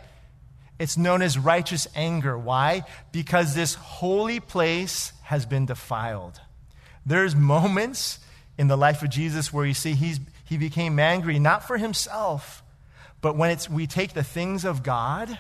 [0.78, 2.36] It's known as righteous anger.
[2.36, 2.82] Why?
[3.12, 6.38] Because this holy place has been defiled.
[7.06, 8.18] There's moments
[8.58, 12.62] in the life of Jesus where you see he's, he became angry, not for himself,
[13.22, 15.38] but when it's, we take the things of God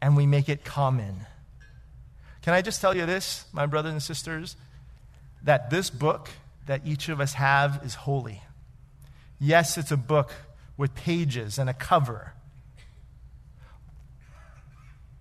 [0.00, 1.26] and we make it common.
[2.42, 4.54] Can I just tell you this, my brothers and sisters?
[5.46, 6.28] That this book
[6.66, 8.42] that each of us have is holy.
[9.40, 10.32] Yes, it's a book
[10.76, 12.34] with pages and a cover.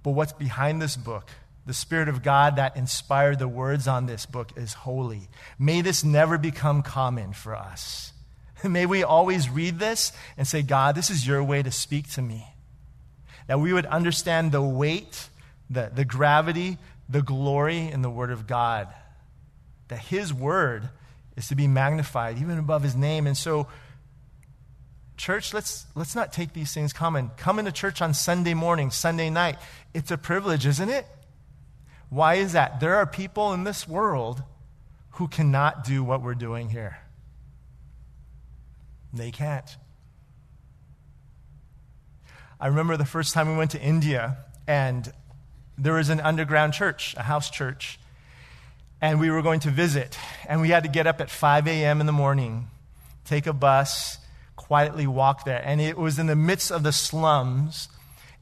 [0.04, 1.30] But what's behind this book,
[1.66, 5.30] the Spirit of God that inspired the words on this book, is holy.
[5.58, 8.14] May this never become common for us.
[8.64, 12.22] May we always read this and say, God, this is your way to speak to
[12.22, 12.48] me.
[13.48, 15.30] That we would understand the weight,
[15.70, 16.78] the, the gravity,
[17.10, 18.88] the glory in the Word of God.
[19.88, 20.90] That His Word
[21.36, 23.28] is to be magnified, even above His name.
[23.28, 23.68] And so,
[25.18, 27.32] church, let's, let's not take these things common.
[27.38, 29.58] Come into church on Sunday morning, Sunday night.
[29.94, 31.06] It's a privilege, isn't it?
[32.10, 32.80] Why is that?
[32.80, 34.44] There are people in this world
[35.12, 36.98] who cannot do what we're doing here.
[39.14, 39.78] They can't.
[42.60, 45.12] I remember the first time we went to India, and
[45.78, 48.00] there was an underground church, a house church,
[49.02, 50.18] and we were going to visit.
[50.48, 52.00] And we had to get up at 5 a.m.
[52.00, 52.68] in the morning,
[53.26, 54.18] take a bus,
[54.56, 55.62] quietly walk there.
[55.64, 57.90] And it was in the midst of the slums,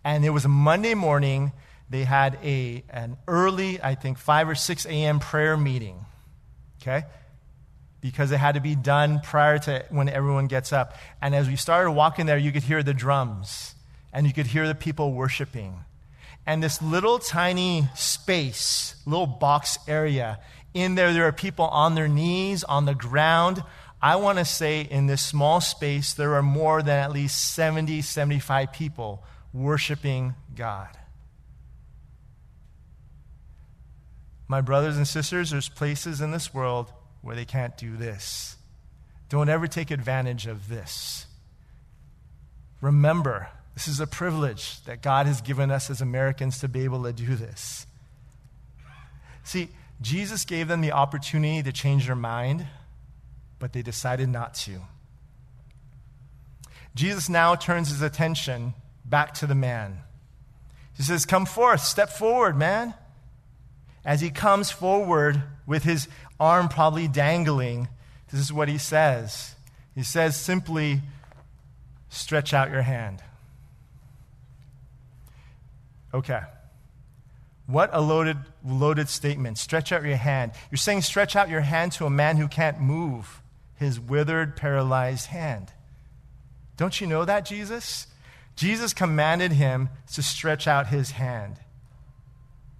[0.03, 1.51] and it was a Monday morning.
[1.89, 5.19] They had a, an early, I think, 5 or 6 a.m.
[5.19, 6.05] prayer meeting.
[6.81, 7.03] Okay?
[8.03, 10.97] because it had to be done prior to when everyone gets up.
[11.21, 13.75] And as we started walking there, you could hear the drums
[14.11, 15.85] and you could hear the people worshiping.
[16.45, 20.39] And this little tiny space, little box area,
[20.73, 23.63] in there, there are people on their knees, on the ground.
[24.01, 28.01] I want to say in this small space, there are more than at least 70,
[28.01, 30.89] 75 people worshiping God.
[34.47, 38.57] My brothers and sisters, there's places in this world where they can't do this.
[39.29, 41.25] Don't ever take advantage of this.
[42.81, 47.03] Remember, this is a privilege that God has given us as Americans to be able
[47.03, 47.87] to do this.
[49.43, 49.69] See,
[50.01, 52.67] Jesus gave them the opportunity to change their mind,
[53.59, 54.81] but they decided not to.
[56.95, 59.99] Jesus now turns his attention back to the man.
[60.95, 62.93] He says, Come forth, step forward, man.
[64.05, 66.07] As he comes forward with his
[66.39, 67.87] arm probably dangling,
[68.31, 69.55] this is what he says.
[69.95, 71.01] He says simply,
[72.09, 73.23] stretch out your hand.
[76.13, 76.41] Okay.
[77.65, 79.57] What a loaded, loaded statement.
[79.57, 80.51] Stretch out your hand.
[80.69, 83.41] You're saying stretch out your hand to a man who can't move
[83.75, 85.71] his withered, paralyzed hand.
[86.77, 88.07] Don't you know that, Jesus?
[88.55, 91.57] Jesus commanded him to stretch out his hand.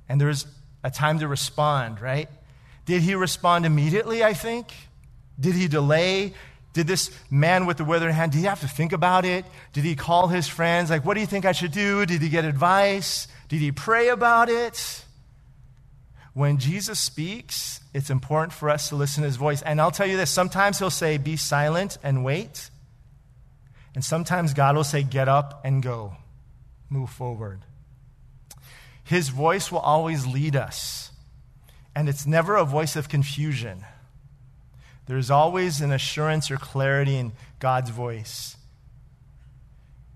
[0.09, 0.45] And there's
[0.83, 2.29] a time to respond, right?
[2.85, 4.67] Did he respond immediately, I think?
[5.39, 6.33] Did he delay?
[6.73, 9.45] Did this man with the withered hand, did he have to think about it?
[9.73, 10.89] Did he call his friends?
[10.89, 12.05] Like, what do you think I should do?
[12.05, 13.27] Did he get advice?
[13.47, 15.05] Did he pray about it?
[16.33, 19.61] When Jesus speaks, it's important for us to listen to his voice.
[19.61, 22.71] And I'll tell you this sometimes he'll say, Be silent and wait.
[23.93, 26.17] And sometimes God will say, Get up and go,
[26.89, 27.61] move forward.
[29.03, 31.11] His voice will always lead us.
[31.95, 33.85] And it's never a voice of confusion.
[35.05, 38.55] There's always an assurance or clarity in God's voice.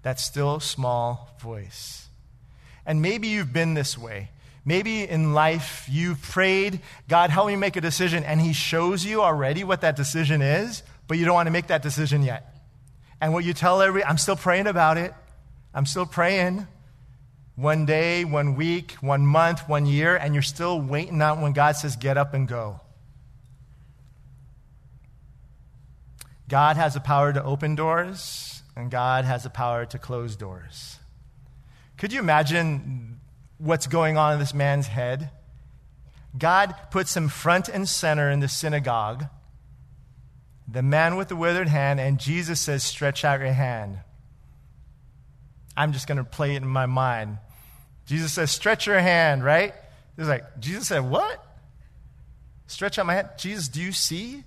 [0.04, 2.08] That still small voice.
[2.86, 4.30] And maybe you've been this way.
[4.63, 9.21] Maybe in life you've prayed, God, help me make a decision, and He shows you
[9.21, 12.54] already what that decision is, but you don't want to make that decision yet.
[13.19, 15.13] And what you tell every, I'm still praying about it.
[15.73, 16.67] I'm still praying
[17.56, 21.76] one day, one week, one month, one year, and you're still waiting on when God
[21.76, 22.80] says, get up and go.
[26.50, 31.00] God has the power to open doors, and God has the power to close doors.
[31.98, 33.20] Could you imagine
[33.58, 35.32] what's going on in this man's head?
[36.38, 39.26] God puts him front and center in the synagogue,
[40.68, 44.00] the man with the withered hand, and Jesus says, Stretch out your hand.
[45.78, 47.38] I'm just going to play it in my mind.
[48.08, 49.76] Jesus says, stretch your hand, right?
[50.18, 51.44] He's like, Jesus said, what?
[52.66, 53.30] Stretch out my hand.
[53.38, 54.44] Jesus, do you see?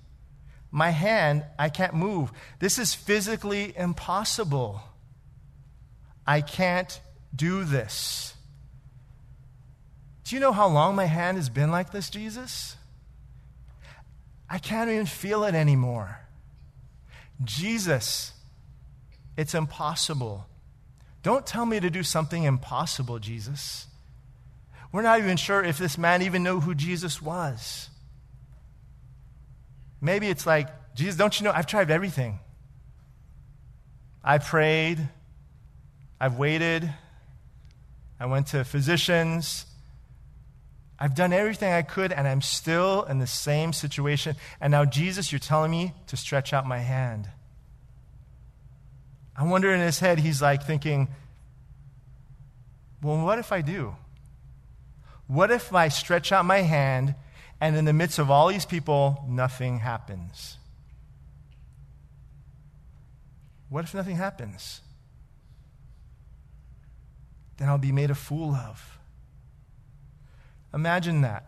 [0.71, 2.31] My hand, I can't move.
[2.59, 4.81] This is physically impossible.
[6.25, 7.01] I can't
[7.35, 8.33] do this.
[10.23, 12.77] Do you know how long my hand has been like this, Jesus?
[14.49, 16.19] I can't even feel it anymore.
[17.43, 18.31] Jesus,
[19.35, 20.45] it's impossible.
[21.23, 23.87] Don't tell me to do something impossible, Jesus.
[24.91, 27.89] We're not even sure if this man even knew who Jesus was.
[30.01, 31.51] Maybe it's like, Jesus, don't you know?
[31.51, 32.39] I've tried everything.
[34.23, 35.07] I prayed.
[36.19, 36.91] I've waited.
[38.19, 39.65] I went to physicians.
[40.99, 44.35] I've done everything I could, and I'm still in the same situation.
[44.59, 47.29] And now, Jesus, you're telling me to stretch out my hand.
[49.35, 51.07] I wonder in his head, he's like thinking,
[53.01, 53.95] well, what if I do?
[55.25, 57.15] What if I stretch out my hand
[57.61, 60.57] and in the midst of all these people, nothing happens?
[63.69, 64.81] What if nothing happens?
[67.57, 68.97] Then I'll be made a fool of.
[70.73, 71.45] Imagine that.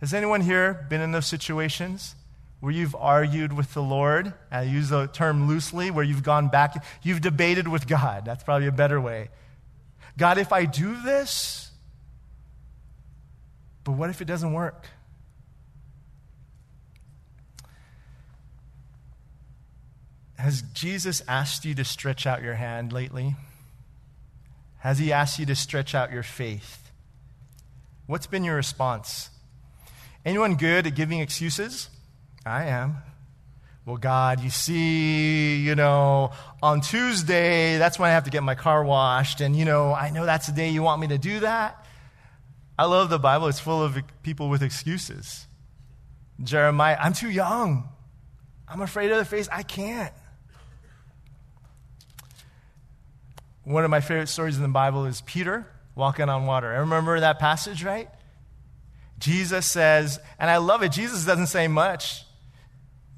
[0.00, 2.14] Has anyone here been in those situations
[2.60, 4.34] where you've argued with the Lord?
[4.52, 8.26] I use the term loosely, where you've gone back, you've debated with God.
[8.26, 9.30] That's probably a better way.
[10.18, 11.70] God, if I do this,
[13.82, 14.86] but what if it doesn't work?
[20.38, 23.34] Has Jesus asked you to stretch out your hand lately?
[24.78, 26.92] Has he asked you to stretch out your faith?
[28.06, 29.30] What's been your response?
[30.24, 31.90] Anyone good at giving excuses?
[32.46, 32.98] I am.
[33.84, 36.30] Well, God, you see, you know,
[36.62, 39.40] on Tuesday, that's when I have to get my car washed.
[39.40, 41.84] And, you know, I know that's the day you want me to do that.
[42.78, 43.48] I love the Bible.
[43.48, 45.46] It's full of people with excuses.
[46.40, 47.88] Jeremiah, I'm too young.
[48.68, 49.48] I'm afraid of the face.
[49.50, 50.12] I can't.
[53.68, 56.72] One of my favorite stories in the Bible is Peter walking on water.
[56.72, 58.08] I remember that passage, right?
[59.18, 62.24] Jesus says, and I love it, Jesus doesn't say much.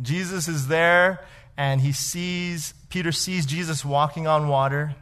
[0.03, 1.25] Jesus is there
[1.57, 4.97] and he sees, Peter sees Jesus walking on water.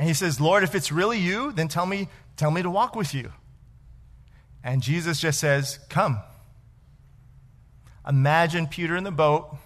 [0.00, 2.96] And he says, Lord, if it's really you, then tell me, tell me to walk
[2.96, 3.30] with you.
[4.64, 6.18] And Jesus just says, Come.
[8.08, 9.56] Imagine Peter in the boat,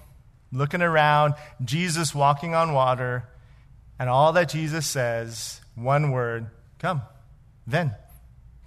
[0.53, 3.25] looking around, Jesus walking on water,
[3.99, 6.47] and all that Jesus says, one word,
[6.79, 7.03] come.
[7.67, 7.95] Then,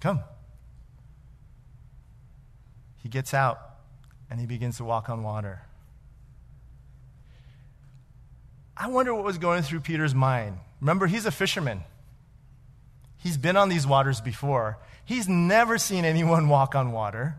[0.00, 0.20] come.
[3.02, 3.58] He gets out
[4.30, 5.62] and he begins to walk on water.
[8.76, 10.58] I wonder what was going through Peter's mind.
[10.80, 11.82] Remember, he's a fisherman.
[13.18, 14.78] He's been on these waters before.
[15.04, 17.36] He's never seen anyone walk on water.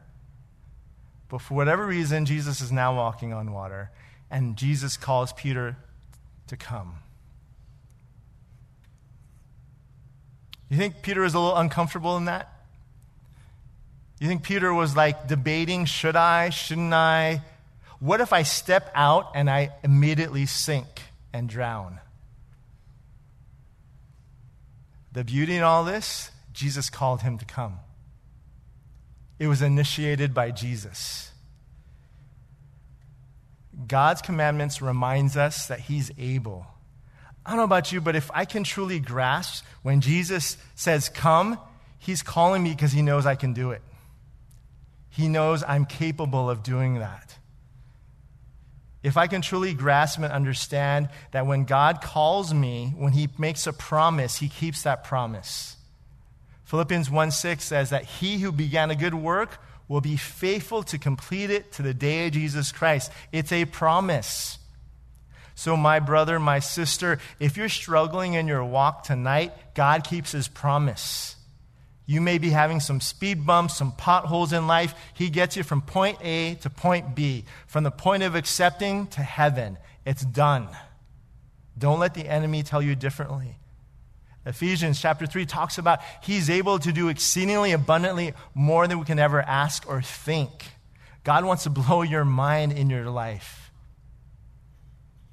[1.30, 3.90] But for whatever reason, Jesus is now walking on water,
[4.30, 5.78] and Jesus calls Peter
[6.48, 6.96] to come.
[10.72, 12.50] You think Peter was a little uncomfortable in that?
[14.22, 17.42] You think Peter was like debating, should I, shouldn't I?
[18.00, 21.02] What if I step out and I immediately sink
[21.34, 22.00] and drown?
[25.12, 27.80] The beauty in all this, Jesus called him to come.
[29.40, 31.32] It was initiated by Jesus.
[33.88, 36.66] God's commandments reminds us that he's able
[37.46, 41.60] I don't know about you, but if I can truly grasp when Jesus says, Come,
[41.98, 43.82] he's calling me because he knows I can do it.
[45.10, 47.38] He knows I'm capable of doing that.
[49.04, 53.66] If I can truly grasp and understand that when God calls me, when he makes
[53.66, 55.76] a promise, he keeps that promise.
[56.66, 60.98] Philippians 1 6 says that he who began a good work will be faithful to
[60.98, 63.12] complete it to the day of Jesus Christ.
[63.34, 64.58] It's a promise.
[65.62, 70.48] So, my brother, my sister, if you're struggling in your walk tonight, God keeps his
[70.48, 71.36] promise.
[72.08, 74.96] You may be having some speed bumps, some potholes in life.
[75.14, 79.22] He gets you from point A to point B, from the point of accepting to
[79.22, 79.78] heaven.
[80.04, 80.68] It's done.
[81.78, 83.60] Don't let the enemy tell you differently.
[84.48, 89.20] Ephesians chapter 3 talks about he's able to do exceedingly abundantly more than we can
[89.20, 90.66] ever ask or think.
[91.24, 93.61] God wants to blow your mind in your life.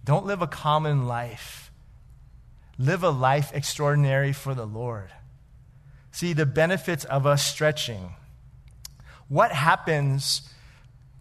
[0.09, 1.71] Don't live a common life.
[2.79, 5.11] Live a life extraordinary for the Lord.
[6.13, 8.15] See the benefits of us stretching.
[9.29, 10.49] What happens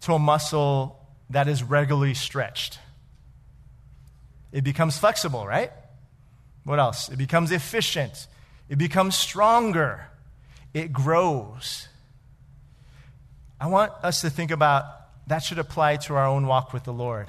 [0.00, 2.78] to a muscle that is regularly stretched?
[4.52, 5.70] It becomes flexible, right?
[6.64, 7.10] What else?
[7.10, 8.26] It becomes efficient.
[8.70, 10.06] It becomes stronger.
[10.72, 11.88] It grows.
[13.60, 14.86] I want us to think about
[15.26, 17.28] that should apply to our own walk with the Lord.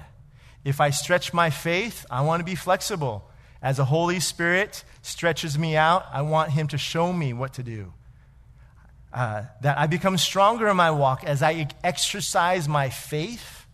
[0.64, 3.30] If I stretch my faith, I want to be flexible.
[3.62, 7.64] As the Holy Spirit stretches me out, I want Him to show me what to
[7.64, 7.93] do.
[9.12, 13.66] Uh, that I become stronger in my walk as I exercise my faith,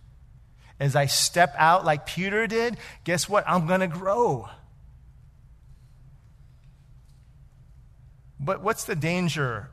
[0.80, 2.78] as I step out like Peter did.
[3.04, 3.44] Guess what?
[3.48, 4.50] I'm going to grow.
[8.40, 9.70] But what's the danger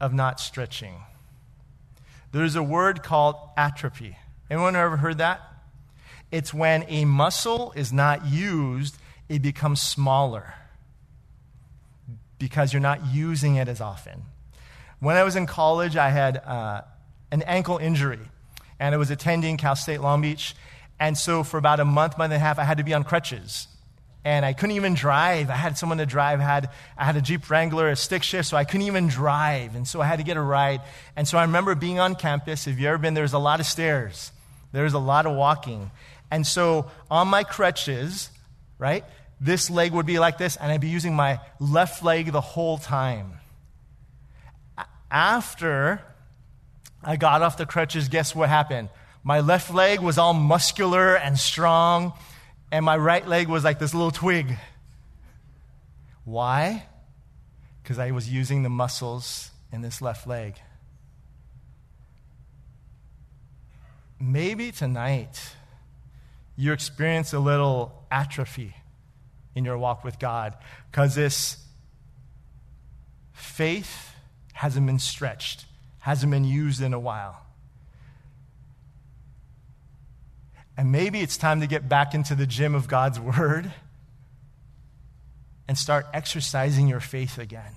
[0.00, 0.94] of not stretching?
[2.32, 4.16] There's a word called atrophy.
[4.50, 5.51] Anyone ever heard that?
[6.32, 8.96] It's when a muscle is not used,
[9.28, 10.54] it becomes smaller
[12.38, 14.24] because you're not using it as often.
[14.98, 16.82] When I was in college, I had uh,
[17.30, 18.18] an ankle injury,
[18.80, 20.56] and I was attending Cal State Long Beach.
[20.98, 23.04] And so, for about a month, month and a half, I had to be on
[23.04, 23.68] crutches
[24.24, 25.50] and I couldn't even drive.
[25.50, 26.40] I had someone to drive.
[26.40, 29.74] I had, I had a Jeep Wrangler, a stick shift, so I couldn't even drive.
[29.74, 30.80] And so I had to get a ride.
[31.16, 32.66] And so I remember being on campus.
[32.66, 33.22] If you've ever been, there?
[33.22, 34.30] there's a lot of stairs,
[34.70, 35.90] there's a lot of walking.
[36.32, 38.30] And so on my crutches,
[38.78, 39.04] right,
[39.40, 42.78] this leg would be like this, and I'd be using my left leg the whole
[42.78, 43.34] time.
[45.10, 46.00] After
[47.04, 48.88] I got off the crutches, guess what happened?
[49.22, 52.14] My left leg was all muscular and strong
[52.72, 54.56] and my right leg was like this little twig.
[56.24, 56.86] Why?
[57.82, 60.54] Because I was using the muscles in this left leg.
[64.18, 65.54] Maybe tonight
[66.62, 68.72] you experience a little atrophy
[69.56, 70.54] in your walk with God
[70.92, 71.56] because this
[73.32, 74.14] faith
[74.52, 75.64] hasn't been stretched,
[75.98, 77.44] hasn't been used in a while.
[80.76, 83.72] And maybe it's time to get back into the gym of God's Word
[85.66, 87.74] and start exercising your faith again.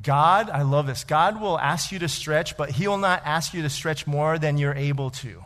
[0.00, 1.02] God, I love this.
[1.02, 4.38] God will ask you to stretch, but He will not ask you to stretch more
[4.38, 5.44] than you're able to.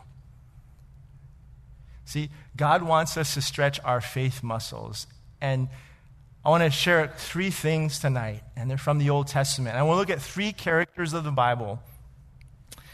[2.05, 5.07] See, God wants us to stretch our faith muscles.
[5.41, 5.69] And
[6.43, 9.77] I want to share three things tonight, and they're from the Old Testament.
[9.77, 11.79] I want to look at three characters of the Bible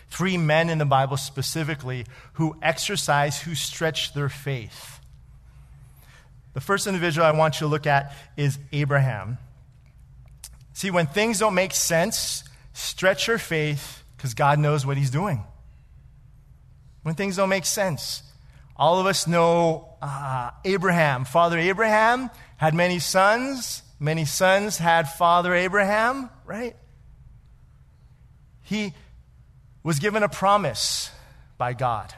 [0.10, 5.00] three men in the Bible specifically who exercise, who stretch their faith.
[6.54, 9.38] The first individual I want you to look at is Abraham.
[10.74, 12.44] See, when things don't make sense,
[12.74, 15.44] stretch your faith because God knows what He's doing.
[17.04, 18.24] When things don't make sense,
[18.80, 21.26] all of us know uh, Abraham.
[21.26, 23.84] Father Abraham had many sons.
[24.00, 26.78] Many sons had Father Abraham, right?
[28.62, 28.94] He
[29.84, 31.12] was given a promise
[31.58, 32.14] by God.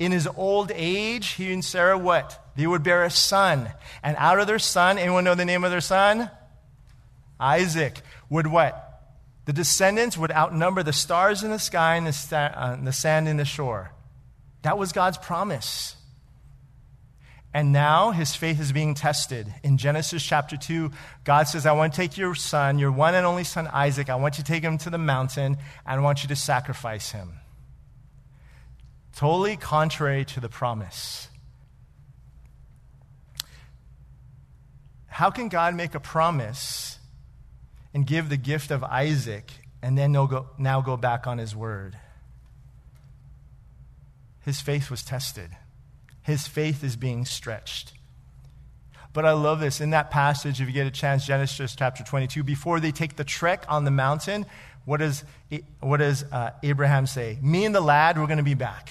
[0.00, 2.44] In his old age, he and Sarah, what?
[2.56, 3.70] They would bear a son.
[4.02, 6.30] And out of their son, anyone know the name of their son?
[7.38, 8.00] Isaac.
[8.28, 8.88] Would what?
[9.44, 13.36] The descendants would outnumber the stars in the sky and the, uh, the sand in
[13.36, 13.92] the shore.
[14.62, 15.96] That was God's promise.
[17.54, 19.52] And now his faith is being tested.
[19.62, 20.90] In Genesis chapter 2,
[21.24, 24.14] God says, I want to take your son, your one and only son Isaac, I
[24.14, 27.40] want you to take him to the mountain, and I want you to sacrifice him.
[29.14, 31.28] Totally contrary to the promise.
[35.08, 36.98] How can God make a promise
[37.92, 39.52] and give the gift of Isaac
[39.82, 41.98] and then go, now go back on his word?
[44.42, 45.50] His faith was tested
[46.22, 47.92] his faith is being stretched.
[49.12, 49.80] But I love this.
[49.80, 53.24] In that passage, if you get a chance, Genesis chapter 22, before they take the
[53.24, 54.46] trek on the mountain,
[54.84, 55.24] what does,
[55.80, 57.38] what does uh, Abraham say?
[57.42, 58.90] Me and the lad, we're going to be back.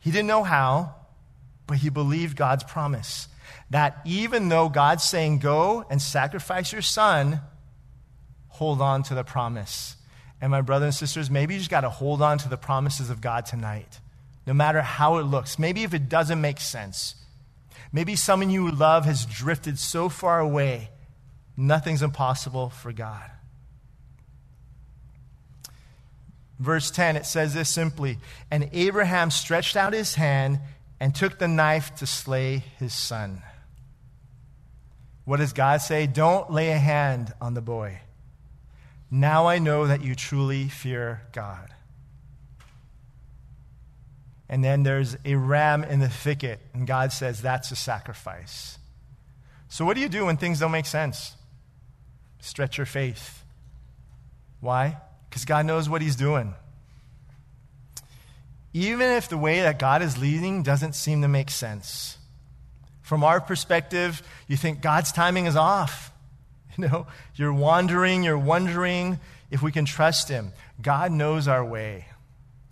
[0.00, 0.94] He didn't know how,
[1.66, 3.28] but he believed God's promise.
[3.70, 7.40] That even though God's saying, go and sacrifice your son,
[8.48, 9.96] hold on to the promise.
[10.40, 13.10] And my brothers and sisters, maybe you just got to hold on to the promises
[13.10, 14.00] of God tonight
[14.46, 15.58] no matter how it looks.
[15.58, 17.16] Maybe if it doesn't make sense.
[17.92, 20.90] Maybe someone you love has drifted so far away,
[21.56, 23.30] nothing's impossible for God.
[26.58, 28.18] Verse 10, it says this simply
[28.50, 30.60] And Abraham stretched out his hand
[31.00, 33.42] and took the knife to slay his son.
[35.24, 36.06] What does God say?
[36.06, 38.00] Don't lay a hand on the boy.
[39.10, 41.68] Now I know that you truly fear God.
[44.48, 48.78] And then there's a ram in the thicket, and God says that's a sacrifice.
[49.68, 51.34] So, what do you do when things don't make sense?
[52.40, 53.42] Stretch your faith.
[54.60, 54.98] Why?
[55.28, 56.54] Because God knows what He's doing.
[58.72, 62.18] Even if the way that God is leading doesn't seem to make sense.
[63.02, 66.12] From our perspective, you think God's timing is off.
[66.78, 69.18] You know, you're wandering, you're wondering
[69.50, 70.52] if we can trust Him.
[70.82, 72.06] God knows our way,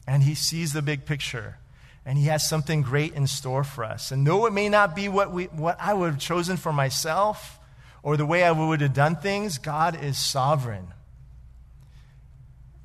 [0.07, 1.57] and He sees the big picture.
[2.05, 4.13] and He has something great in store for us.
[4.13, 7.59] And though it may not be what, we, what I would have chosen for myself
[8.03, 10.89] or the way I would have done things, God is sovereign.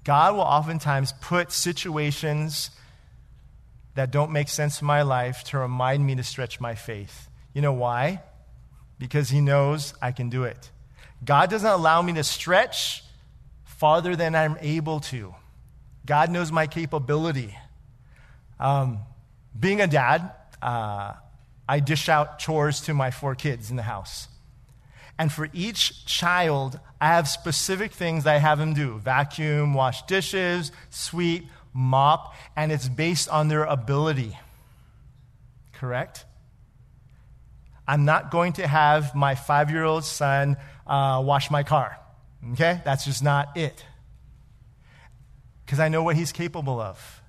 [0.05, 2.71] God will oftentimes put situations
[3.95, 7.27] that don't make sense in my life to remind me to stretch my faith.
[7.53, 8.21] You know why?
[8.97, 10.71] Because He knows I can do it.
[11.23, 13.03] God doesn't allow me to stretch
[13.65, 15.33] farther than I'm able to.
[16.05, 17.55] God knows my capability.
[18.59, 18.99] Um,
[19.57, 21.13] being a dad, uh,
[21.67, 24.27] I dish out chores to my four kids in the house.
[25.17, 30.71] And for each child, I have specific things I have them do vacuum, wash dishes,
[30.89, 34.37] sweep, mop, and it's based on their ability.
[35.73, 36.25] Correct?
[37.87, 40.57] I'm not going to have my five year old son
[40.89, 41.97] uh, wash my car.
[42.53, 42.81] Okay?
[42.83, 43.85] That's just not it.
[45.65, 47.21] Because I know what he's capable of.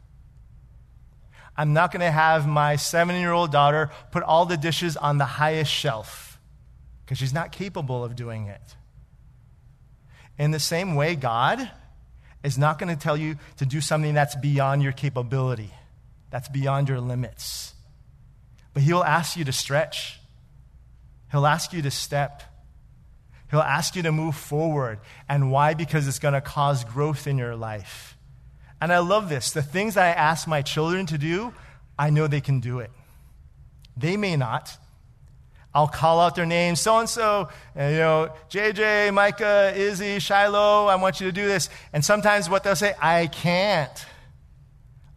[1.56, 5.18] I'm not going to have my seven year old daughter put all the dishes on
[5.18, 6.38] the highest shelf
[7.04, 8.76] because she's not capable of doing it.
[10.38, 11.70] In the same way, God
[12.42, 15.70] is not going to tell you to do something that's beyond your capability,
[16.30, 17.74] that's beyond your limits.
[18.72, 20.18] But He'll ask you to stretch,
[21.30, 22.42] He'll ask you to step.
[23.50, 25.00] He'll ask you to move forward.
[25.28, 25.74] And why?
[25.74, 28.16] Because it's going to cause growth in your life.
[28.80, 29.50] And I love this.
[29.50, 31.52] The things I ask my children to do,
[31.98, 32.90] I know they can do it.
[33.96, 34.76] They may not.
[35.74, 40.96] I'll call out their names, so and so, you know, JJ, Micah, Izzy, Shiloh, I
[40.96, 41.68] want you to do this.
[41.92, 44.04] And sometimes what they'll say, I can't.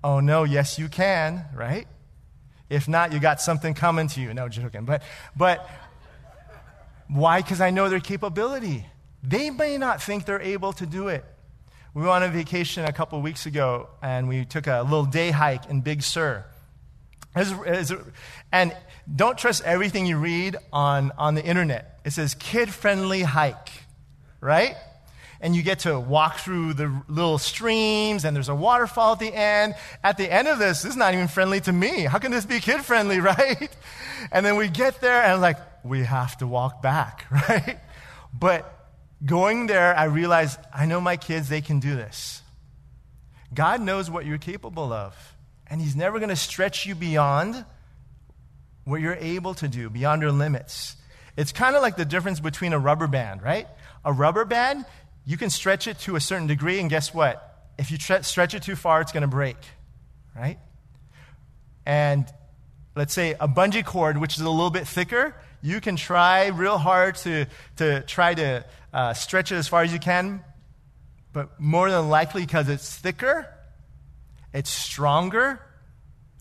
[0.03, 1.87] Oh, no, yes, you can, right?
[2.69, 4.33] If not, you got something coming to you.
[4.33, 4.85] No, joking.
[4.85, 5.01] But,
[5.35, 5.67] but
[7.13, 7.41] why?
[7.41, 8.85] Because I know their capability.
[9.21, 11.23] They may not think they're able to do it.
[11.93, 15.29] We went on a vacation a couple weeks ago, and we took a little day
[15.29, 16.43] hike in Big Sur.
[18.51, 18.75] And
[19.15, 21.99] don't trust everything you read on, on the internet.
[22.03, 23.69] It says kid friendly hike,
[24.41, 24.75] right?
[25.39, 29.33] And you get to walk through the little streams, and there's a waterfall at the
[29.33, 29.75] end.
[30.03, 32.05] At the end of this, this is not even friendly to me.
[32.05, 33.69] How can this be kid friendly, right?
[34.31, 37.79] And then we get there, and like, we have to walk back, right?
[38.33, 38.89] But
[39.25, 42.41] going there, I realized I know my kids, they can do this.
[43.53, 45.15] God knows what you're capable of,
[45.67, 47.65] and He's never going to stretch you beyond
[48.85, 50.95] what you're able to do, beyond your limits.
[51.37, 53.67] It's kind of like the difference between a rubber band, right?
[54.03, 54.85] A rubber band,
[55.25, 57.49] you can stretch it to a certain degree, and guess what?
[57.77, 59.57] If you tre- stretch it too far, it's going to break,
[60.35, 60.59] right?
[61.85, 62.25] And
[62.95, 66.77] let's say a bungee cord, which is a little bit thicker, you can try real
[66.77, 67.47] hard to,
[67.77, 70.43] to try to uh, stretch it as far as you can,
[71.31, 73.47] but more than likely, because it's thicker,
[74.53, 75.59] it's stronger,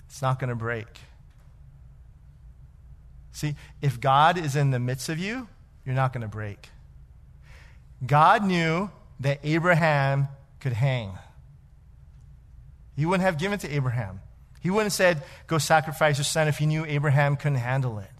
[0.06, 0.88] it's not going to break.
[3.30, 5.48] See, if God is in the midst of you,
[5.86, 6.68] you're not going to break.
[8.04, 10.28] God knew that Abraham
[10.60, 11.12] could hang.
[12.96, 14.20] He wouldn't have given to Abraham.
[14.60, 18.11] He wouldn't have said, Go sacrifice your son if he knew Abraham couldn't handle it.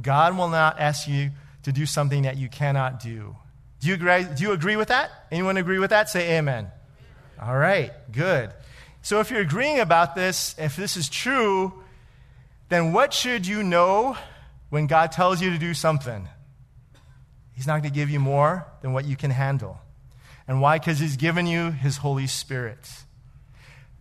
[0.00, 1.30] God will not ask you
[1.62, 3.36] to do something that you cannot do.
[3.80, 5.10] Do you agree, do you agree with that?
[5.30, 6.08] Anyone agree with that?
[6.08, 6.68] Say amen.
[7.40, 8.50] All right, good.
[9.02, 11.74] So if you're agreeing about this, if this is true,
[12.68, 14.16] then what should you know
[14.70, 16.28] when God tells you to do something?
[17.52, 19.80] He's not going to give you more than what you can handle.
[20.48, 20.78] And why?
[20.78, 22.88] Because He's given you His Holy Spirit.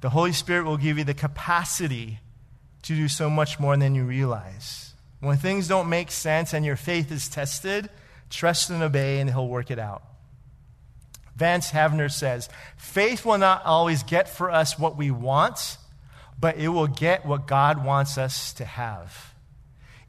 [0.02, 2.20] The Holy Spirit will give you the capacity
[2.84, 4.93] to do so much more than you realize.
[5.24, 7.90] When things don't make sense and your faith is tested,
[8.30, 10.04] trust and obey, and He'll work it out.
[11.38, 15.78] Vance Havner says, Faith will not always get for us what we want,
[16.38, 19.34] but it will get what God wants us to have.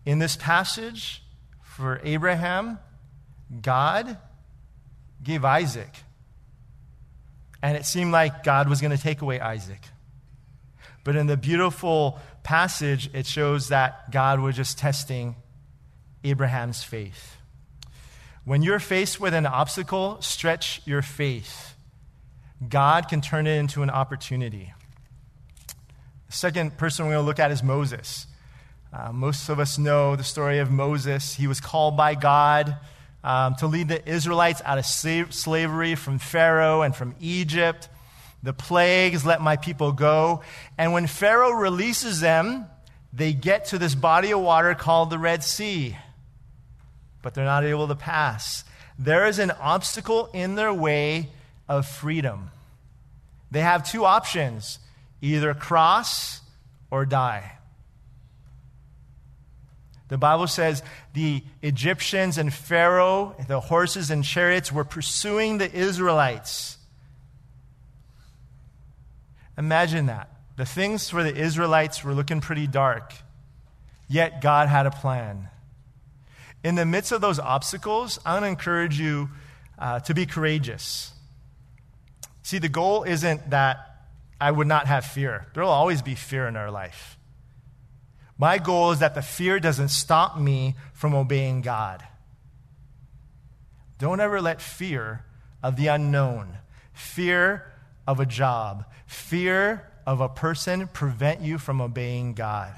[0.04, 1.22] In this passage,
[1.62, 2.80] for Abraham,
[3.62, 4.18] God
[5.22, 5.94] gave Isaac.
[7.62, 9.80] And it seemed like God was going to take away Isaac.
[11.04, 15.34] But in the beautiful passage, it shows that God was just testing
[16.22, 17.36] Abraham's faith.
[18.44, 21.74] When you're faced with an obstacle, stretch your faith.
[22.68, 24.72] God can turn it into an opportunity.
[26.26, 28.26] The second person we're going to look at is Moses.
[28.92, 31.34] Uh, most of us know the story of Moses.
[31.34, 32.76] He was called by God
[33.24, 37.88] um, to lead the Israelites out of slavery from Pharaoh and from Egypt
[38.44, 40.42] the plagues, let my people go.
[40.76, 42.66] And when Pharaoh releases them,
[43.10, 45.96] they get to this body of water called the Red Sea,
[47.22, 48.64] but they're not able to pass.
[48.98, 51.30] There is an obstacle in their way
[51.68, 52.50] of freedom.
[53.50, 54.78] They have two options
[55.22, 56.42] either cross
[56.90, 57.52] or die.
[60.08, 60.82] The Bible says
[61.14, 66.76] the Egyptians and Pharaoh, the horses and chariots, were pursuing the Israelites.
[69.56, 70.30] Imagine that.
[70.56, 73.12] The things for the Israelites were looking pretty dark,
[74.08, 75.48] yet God had a plan.
[76.62, 79.30] In the midst of those obstacles, I want to encourage you
[79.78, 81.12] uh, to be courageous.
[82.42, 83.78] See, the goal isn't that
[84.40, 87.18] I would not have fear, there will always be fear in our life.
[88.36, 92.02] My goal is that the fear doesn't stop me from obeying God.
[93.98, 95.24] Don't ever let fear
[95.62, 96.58] of the unknown,
[96.92, 97.72] fear
[98.06, 102.72] of a job, fear of a person prevent you from obeying God.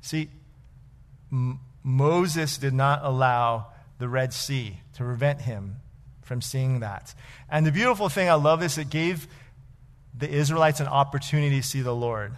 [0.00, 0.28] See,
[1.32, 3.66] M- Moses did not allow
[3.98, 5.76] the Red Sea to prevent him
[6.22, 7.14] from seeing that.
[7.50, 9.26] And the beautiful thing, I love this, it gave
[10.16, 12.32] the Israelites an opportunity to see the Lord.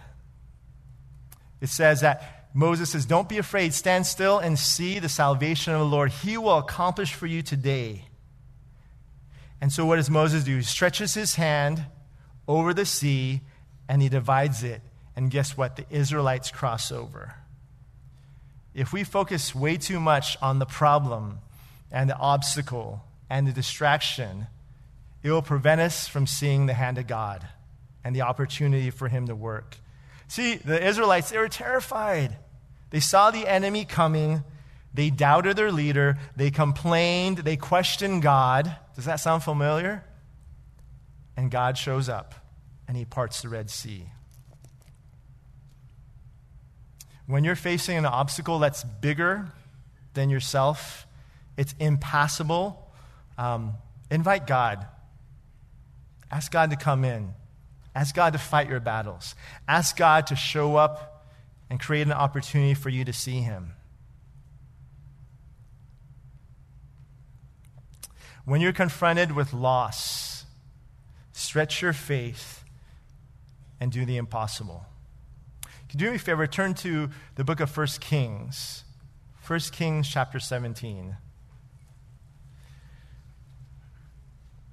[1.61, 5.79] It says that Moses says, Don't be afraid, stand still and see the salvation of
[5.79, 6.11] the Lord.
[6.11, 8.06] He will accomplish for you today.
[9.61, 10.57] And so, what does Moses do?
[10.57, 11.85] He stretches his hand
[12.47, 13.41] over the sea
[13.89, 14.81] and he divides it.
[15.15, 15.75] And guess what?
[15.75, 17.35] The Israelites cross over.
[18.73, 21.39] If we focus way too much on the problem
[21.91, 24.45] and the obstacle and the distraction,
[25.23, 27.47] it will prevent us from seeing the hand of God
[28.03, 29.77] and the opportunity for Him to work.
[30.27, 32.37] See, the Israelites, they were terrified.
[32.91, 34.43] They saw the enemy coming.
[34.93, 36.17] They doubted their leader.
[36.35, 37.39] They complained.
[37.39, 38.75] They questioned God.
[38.97, 40.03] Does that sound familiar?
[41.37, 42.33] And God shows up
[42.87, 44.05] and he parts the Red Sea.
[47.27, 49.51] When you're facing an obstacle that's bigger
[50.15, 51.05] than yourself,
[51.57, 52.91] it's impassable,
[53.37, 53.75] um,
[54.09, 54.87] invite God.
[56.31, 57.35] Ask God to come in.
[57.93, 59.35] Ask God to fight your battles.
[59.67, 61.27] Ask God to show up
[61.69, 63.73] and create an opportunity for you to see Him.
[68.47, 70.45] When you're confronted with loss,
[71.33, 72.63] stretch your faith
[73.81, 74.85] and do the impossible.
[75.89, 76.47] Can you do me a favor?
[76.47, 78.85] Turn to the book of 1 Kings.
[79.45, 81.17] 1 Kings chapter 17.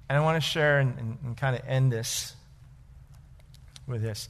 [0.07, 2.33] And I want to share and, and, and kind of end this
[3.87, 4.29] with this.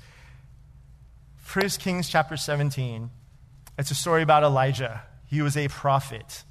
[1.54, 3.12] 1 Kings chapter 17,
[3.78, 5.04] it's a story about Elijah.
[5.28, 6.44] He was a prophet.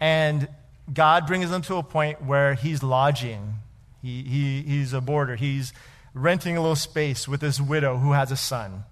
[0.00, 0.48] And
[0.92, 3.54] God brings them to a point where he's lodging.
[4.02, 5.36] He, he, he's a boarder.
[5.36, 5.72] He's
[6.14, 8.84] renting a little space with this widow who has a son.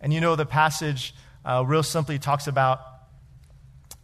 [0.00, 1.14] And you know, the passage
[1.44, 2.80] uh, real simply talks about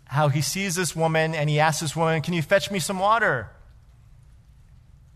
[0.07, 2.99] how he sees this woman and he asks this woman, Can you fetch me some
[2.99, 3.49] water?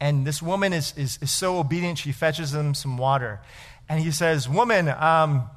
[0.01, 3.41] And this woman is, is, is so obedient, she fetches him some water.
[3.89, 5.51] And he says, Woman, um,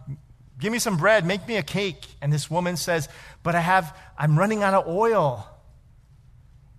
[0.59, 2.05] give me some bread, make me a cake.
[2.21, 3.09] And this woman says,
[3.43, 5.47] But I have, I'm running out of oil.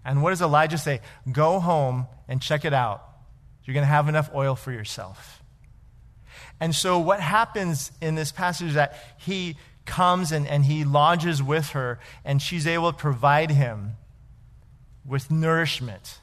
[0.08, 1.00] And what does Elijah say?
[1.30, 3.04] Go home and check it out.
[3.64, 5.42] You're going to have enough oil for yourself.
[6.58, 11.42] And so, what happens in this passage is that he comes and, and he lodges
[11.42, 13.92] with her, and she's able to provide him
[15.04, 16.18] with nourishment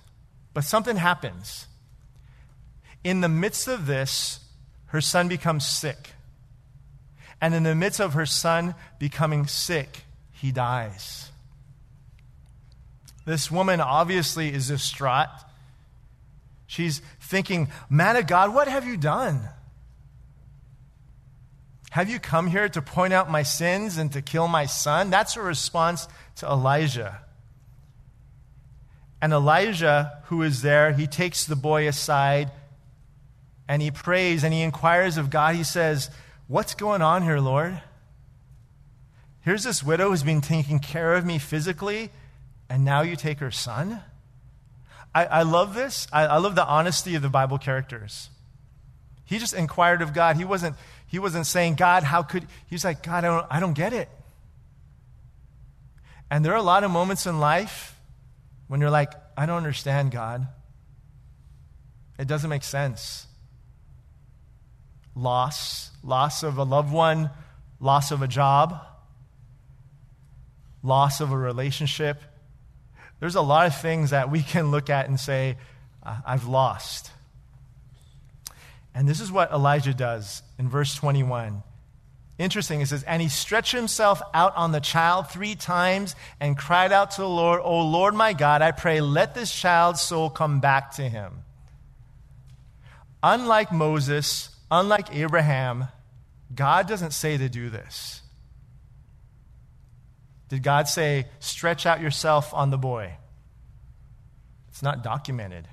[0.56, 1.68] but something happens.
[3.04, 4.40] In the midst of this,
[4.88, 6.14] her son becomes sick.
[7.42, 11.30] And in the midst of her son becoming sick, he dies.
[13.26, 15.30] This woman obviously is distraught.
[16.68, 19.50] She's thinking, Man of God, what have you done?
[21.92, 25.10] Have you come here to point out my sins and to kill my son?
[25.10, 26.08] That's her response
[26.38, 27.22] to Elijah.
[29.22, 32.52] And Elijah, who is there, he takes the boy aside
[33.68, 35.56] and he prays and he inquires of God.
[35.56, 36.10] He says,
[36.48, 37.82] What's going on here, Lord?
[39.42, 42.12] Here's this widow who's been taking care of me physically,
[42.70, 44.02] and now you take her son?
[45.14, 46.08] I, I love this.
[46.12, 48.30] I, I love the honesty of the Bible characters.
[49.24, 50.36] He just inquired of God.
[50.36, 50.76] He wasn't,
[51.08, 52.46] he wasn't saying, God, how could.
[52.68, 54.10] He's like, God, I don't, I don't get it.
[56.30, 57.96] And there are a lot of moments in life
[58.68, 60.48] when you're like, I don't understand, God.
[62.18, 63.28] It doesn't make sense.
[65.16, 67.30] Loss, loss of a loved one,
[67.80, 68.86] loss of a job,
[70.84, 72.22] loss of a relationship.
[73.20, 75.58] There's a lot of things that we can look at and say,
[76.04, 77.12] I've lost.
[78.94, 81.64] And this is what Elijah does in verse 21.
[82.38, 86.92] Interesting, it says, And he stretched himself out on the child three times and cried
[86.92, 90.60] out to the Lord, O Lord my God, I pray, let this child's soul come
[90.60, 91.44] back to him.
[93.24, 95.88] unlike Moses, unlike Abraham,
[96.54, 98.22] God doesn't say to do this.
[100.50, 103.14] Did God say, stretch out yourself on the boy?
[104.70, 105.68] It's not documented.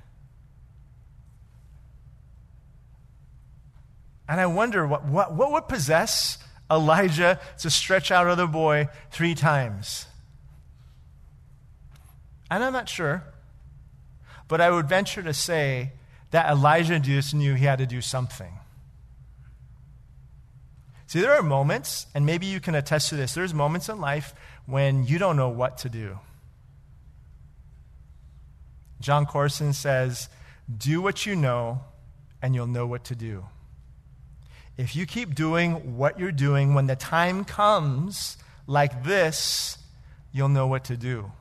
[4.27, 6.37] And I wonder what, what, what would possess
[6.71, 10.07] Elijah to stretch out on the boy three times?
[12.49, 13.23] And I'm not sure.
[14.47, 15.91] But I would venture to say
[16.31, 18.59] that Elijah just knew he had to do something.
[21.07, 24.33] See, there are moments, and maybe you can attest to this, there's moments in life
[24.65, 26.19] when you don't know what to do.
[28.99, 30.29] Jon Courson says,
[30.75, 31.81] Do what you know,
[32.41, 33.45] and you'll know what to do.
[34.77, 39.77] If you keep doing what you're doing, when the time comes like this,
[40.31, 41.31] you'll know what to do.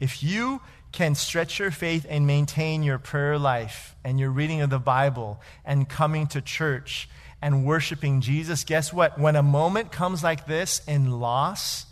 [0.00, 0.60] If you
[0.92, 5.40] can stretch your faith and maintain your prayer life and your reading of the Bible
[5.64, 7.08] and coming to church
[7.44, 9.18] and worshiping Jesus, guess what?
[9.20, 11.84] When a moment comes like this in loss,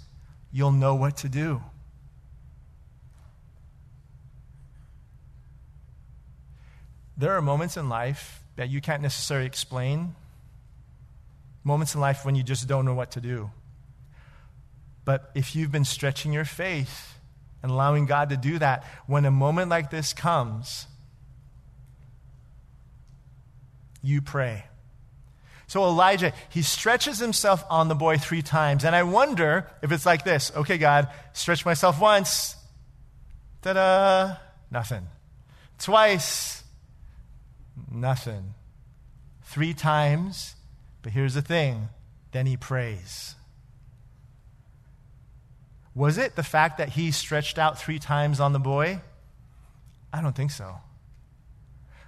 [0.51, 1.61] you'll know what to do.
[7.19, 10.15] There are moments in life that you can't necessarily explain,
[11.65, 13.51] moments in life when you just don't know what to do.
[15.05, 17.19] But if you've been stretching your faith
[17.63, 20.87] and allowing God to do that, when a moment like this comes,
[24.03, 24.65] you pray.
[25.67, 28.85] So Elijah, he stretches himself on the boy three times.
[28.85, 32.57] And I wonder if it's like this okay, God, stretch myself once.
[33.63, 34.37] Ta da!
[34.71, 35.07] Nothing.
[35.79, 36.63] Twice.
[37.91, 38.55] Nothing.
[39.45, 40.55] Three times.
[41.03, 41.89] But here's the thing
[42.33, 43.35] then he prays.
[45.95, 49.01] Was it the fact that he stretched out three times on the boy?
[50.13, 50.77] I don't think so.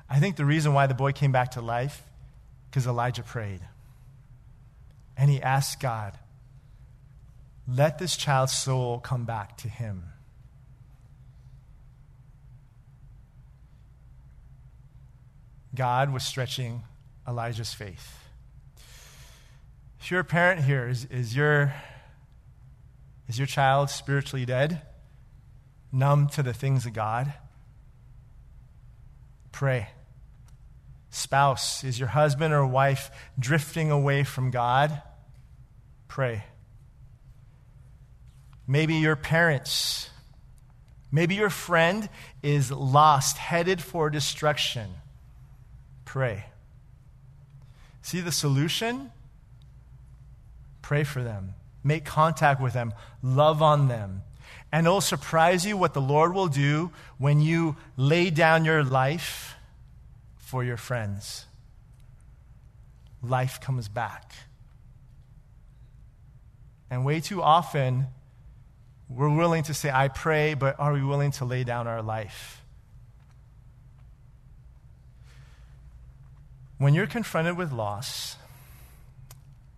[0.09, 2.03] I think the reason why the boy came back to life
[2.75, 3.61] because Elijah prayed.
[5.17, 6.19] And he asked God,
[7.69, 10.03] let this child's soul come back to him.
[15.73, 16.83] God was stretching
[17.29, 18.19] Elijah's faith.
[20.01, 21.73] If you're a parent here, is, is, your,
[23.29, 24.83] is your child spiritually dead?
[25.93, 27.35] Numb to the things of God?
[29.53, 29.91] Pray
[31.15, 31.85] spouse?
[31.85, 35.03] Is your husband or wife drifting away from God?
[36.09, 36.45] Pray.
[38.67, 40.11] Maybe your parents,
[41.13, 42.09] maybe your friend
[42.43, 44.89] is lost, headed for destruction.
[46.05, 46.47] Pray.
[48.03, 49.11] See the solution?
[50.83, 51.55] Pray for them.
[51.83, 52.95] Make contact with them.
[53.23, 54.23] Love on them.
[54.73, 59.54] And it'll surprise you what the Lord will do when you lay down your life
[60.55, 61.47] for your friends.
[63.21, 64.33] Life comes back.
[66.89, 68.07] And way too often,
[69.09, 72.63] we're willing to say, I pray, but are we willing to lay down our life?
[76.79, 78.37] When you're confronted with loss,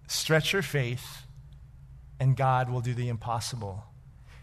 [0.09, 1.23] stretch your faith,
[2.21, 3.83] and God will do the impossible.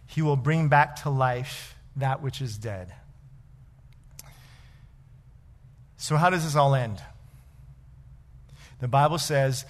[0.07, 2.91] He will bring back to life that which is dead.
[6.03, 7.01] So, how does this all end?
[8.81, 9.63] The Bible says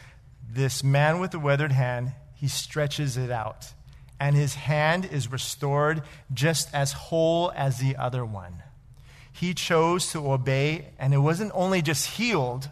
[0.51, 3.67] this man with the withered hand, he stretches it out,
[4.19, 6.01] and his hand is restored
[6.34, 8.63] just as whole as the other one.
[9.31, 12.67] He chose to obey, and it wasn't only just healed,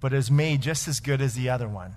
[0.00, 1.94] but it was made just as good as the other one.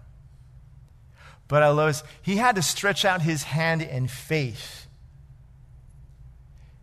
[1.47, 2.03] But I love this.
[2.21, 4.85] He had to stretch out his hand in faith.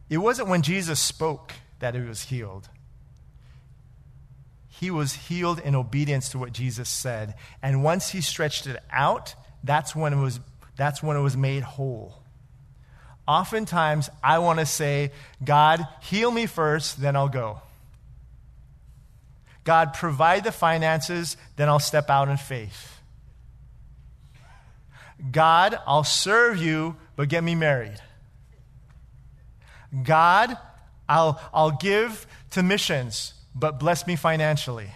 [0.08, 2.68] It wasn't when Jesus spoke that he was healed
[4.80, 7.34] he was healed in obedience to what Jesus said.
[7.62, 10.40] And once he stretched it out, that's when it was,
[10.74, 12.22] that's when it was made whole.
[13.28, 15.12] Oftentimes, I want to say,
[15.44, 17.60] God, heal me first, then I'll go.
[19.64, 23.02] God, provide the finances, then I'll step out in faith.
[25.30, 28.00] God, I'll serve you, but get me married.
[30.04, 30.56] God,
[31.06, 34.90] I'll, I'll give to missions, but bless me financially.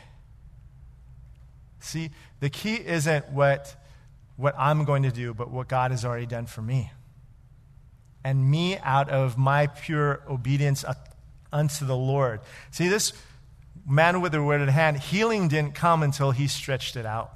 [1.81, 3.77] See, the key isn't what,
[4.37, 6.91] what I'm going to do, but what God has already done for me.
[8.25, 10.85] And me out of my pure obedience
[11.53, 12.41] unto the Lord.
[12.71, 13.13] See, this
[13.87, 17.33] man with the withered hand, healing didn't come until he stretched it out,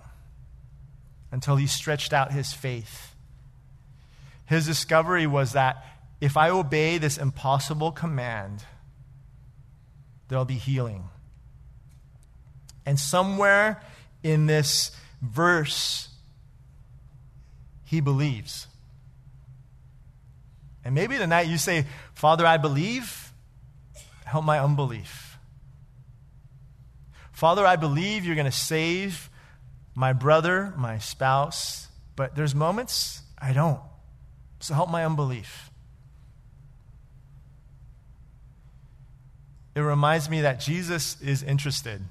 [1.30, 3.14] until he stretched out his faith.
[4.46, 5.84] His discovery was that
[6.22, 8.64] if I obey this impossible command,
[10.28, 11.04] there'll be healing.
[12.86, 13.82] And somewhere
[14.22, 16.08] in this verse,
[17.84, 18.66] he believes.
[20.84, 23.32] And maybe tonight you say, Father, I believe,
[24.24, 25.38] help my unbelief.
[27.32, 29.30] Father, I believe you're going to save
[29.94, 33.80] my brother, my spouse, but there's moments I don't.
[34.60, 35.67] So help my unbelief.
[39.78, 42.02] It reminds me that Jesus is interested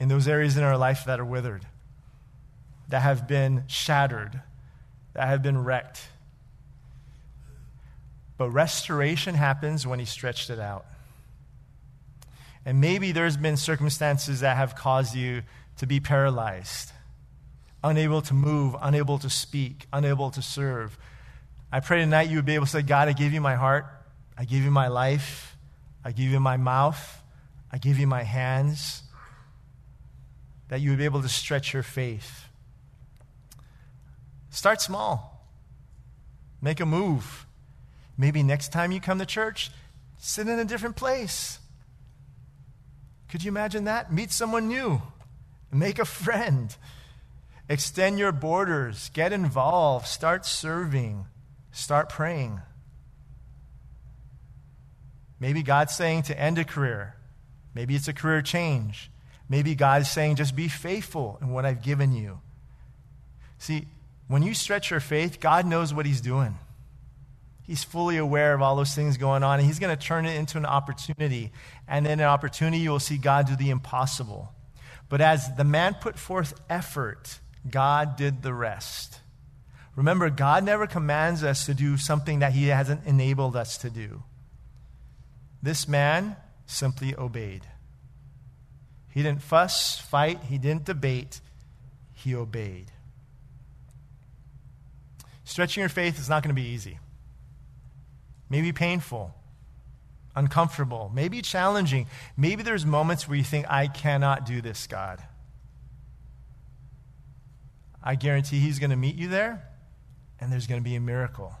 [0.00, 1.66] in those areas in our life that are withered,
[2.88, 4.40] that have been shattered,
[5.12, 6.08] that have been wrecked.
[8.38, 10.86] But restoration happens when He stretched it out.
[12.64, 15.42] And maybe there's been circumstances that have caused you
[15.76, 16.90] to be paralyzed,
[17.84, 20.96] unable to move, unable to speak, unable to serve.
[21.70, 23.84] I pray tonight you would be able to say, God, I give you my heart,
[24.38, 25.52] I give you my life,
[26.06, 27.20] I give you my mouth,
[27.72, 29.02] I give you my hands,
[30.68, 32.44] that you would be able to stretch your faith.
[34.50, 35.44] Start small,
[36.62, 37.44] make a move.
[38.16, 39.72] Maybe next time you come to church,
[40.16, 41.58] sit in a different place.
[43.28, 44.12] Could you imagine that?
[44.12, 45.02] Meet someone new,
[45.72, 46.76] make a friend,
[47.68, 51.26] extend your borders, get involved, start serving,
[51.72, 52.60] start praying.
[55.38, 57.16] Maybe God's saying to end a career.
[57.74, 59.10] Maybe it's a career change.
[59.48, 62.40] Maybe God's saying just be faithful in what I've given you.
[63.58, 63.86] See,
[64.28, 66.58] when you stretch your faith, God knows what He's doing.
[67.66, 70.36] He's fully aware of all those things going on, and he's going to turn it
[70.36, 71.50] into an opportunity.
[71.88, 74.52] And in an opportunity, you will see God do the impossible.
[75.08, 79.20] But as the man put forth effort, God did the rest.
[79.96, 84.22] Remember, God never commands us to do something that he hasn't enabled us to do.
[85.62, 86.36] This man
[86.66, 87.66] simply obeyed.
[89.12, 91.40] He didn't fuss, fight, he didn't debate,
[92.12, 92.92] he obeyed.
[95.44, 96.98] Stretching your faith is not going to be easy
[98.48, 99.34] maybe painful,
[100.34, 102.06] uncomfortable, maybe challenging.
[102.36, 105.22] Maybe there's moments where you think, I cannot do this, God.
[108.02, 109.68] I guarantee He's going to meet you there,
[110.40, 111.54] and there's going to be a miracle.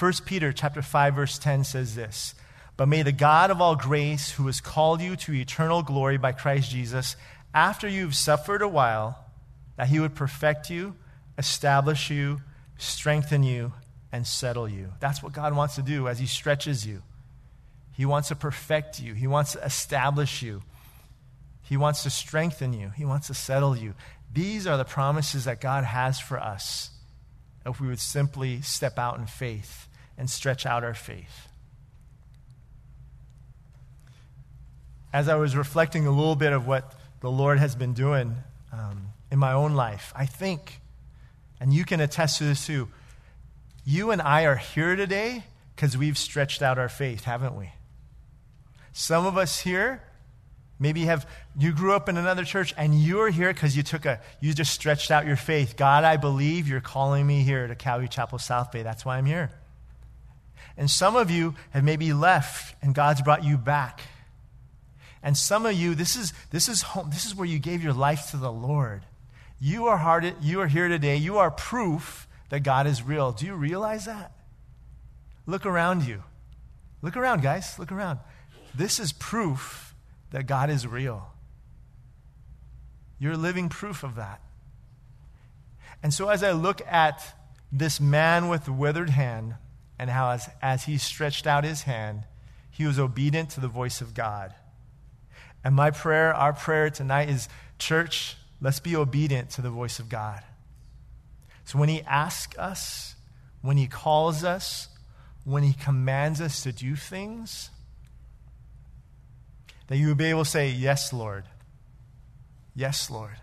[0.00, 2.34] 1 Peter chapter 5 verse 10 says this,
[2.78, 6.32] "But may the God of all grace, who has called you to eternal glory by
[6.32, 7.16] Christ Jesus,
[7.52, 9.26] after you've suffered a while,
[9.76, 10.96] that he would perfect you,
[11.36, 12.40] establish you,
[12.78, 13.74] strengthen you,
[14.10, 14.94] and settle you.
[15.00, 17.02] That's what God wants to do as He stretches you.
[17.92, 20.62] He wants to perfect you, He wants to establish you,
[21.62, 23.94] He wants to strengthen you, He wants to settle you.
[24.32, 26.90] These are the promises that God has for us
[27.66, 29.88] if we would simply step out in faith
[30.20, 31.48] and stretch out our faith.
[35.14, 38.36] As I was reflecting a little bit of what the Lord has been doing
[38.70, 40.80] um, in my own life, I think,
[41.58, 42.88] and you can attest to this too,
[43.86, 45.42] you and I are here today
[45.74, 47.70] because we've stretched out our faith, haven't we?
[48.92, 50.02] Some of us here
[50.78, 51.26] maybe have
[51.58, 54.72] you grew up in another church and you're here because you took a you just
[54.74, 55.78] stretched out your faith.
[55.78, 58.82] God, I believe you're calling me here to Calvary Chapel South Bay.
[58.82, 59.50] That's why I'm here.
[60.80, 64.00] And some of you have maybe left and God's brought you back.
[65.22, 67.92] And some of you, this is this is home, this is where you gave your
[67.92, 69.02] life to the Lord.
[69.60, 71.16] You are hard, you are here today.
[71.16, 73.30] You are proof that God is real.
[73.30, 74.32] Do you realize that?
[75.44, 76.22] Look around you.
[77.02, 77.78] Look around, guys.
[77.78, 78.18] Look around.
[78.74, 79.94] This is proof
[80.30, 81.30] that God is real.
[83.18, 84.40] You're living proof of that.
[86.02, 87.22] And so, as I look at
[87.70, 89.56] this man with the withered hand,
[90.00, 92.24] and how as, as he stretched out his hand,
[92.70, 94.54] he was obedient to the voice of God.
[95.62, 100.08] And my prayer, our prayer tonight is church, let's be obedient to the voice of
[100.08, 100.42] God.
[101.66, 103.14] So when he asks us,
[103.60, 104.88] when he calls us,
[105.44, 107.68] when he commands us to do things,
[109.88, 111.44] that you would be able to say, Yes, Lord.
[112.74, 113.36] Yes, Lord.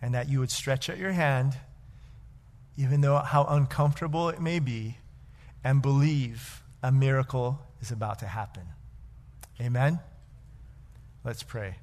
[0.00, 1.56] And that you would stretch out your hand,
[2.76, 4.98] even though how uncomfortable it may be,
[5.62, 8.62] and believe a miracle is about to happen.
[9.60, 10.00] Amen?
[11.24, 11.76] Let's pray.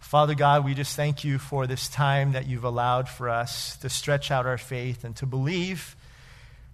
[0.00, 3.88] Father God, we just thank you for this time that you've allowed for us to
[3.88, 5.94] stretch out our faith and to believe,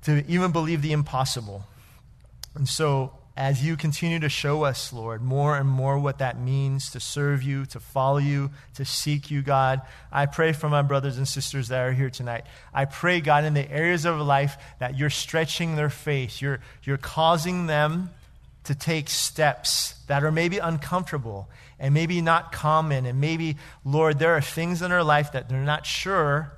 [0.03, 1.64] to even believe the impossible.
[2.55, 6.91] And so, as you continue to show us, Lord, more and more what that means
[6.93, 11.18] to serve you, to follow you, to seek you, God, I pray for my brothers
[11.18, 12.45] and sisters that are here tonight.
[12.72, 16.97] I pray, God, in the areas of life that you're stretching their faith, you're, you're
[16.97, 18.09] causing them
[18.64, 23.05] to take steps that are maybe uncomfortable and maybe not common.
[23.05, 26.53] And maybe, Lord, there are things in their life that they're not sure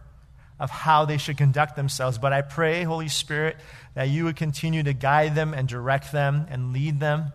[0.61, 2.19] of how they should conduct themselves.
[2.19, 3.57] But I pray, Holy Spirit,
[3.95, 7.33] that you would continue to guide them and direct them and lead them.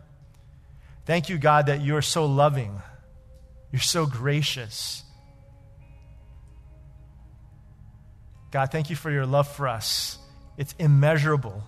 [1.06, 2.82] Thank you, God, that you are so loving,
[3.72, 5.04] you're so gracious.
[8.52, 10.20] God, thank you for your love for us.
[10.58, 11.64] It's immeasurable.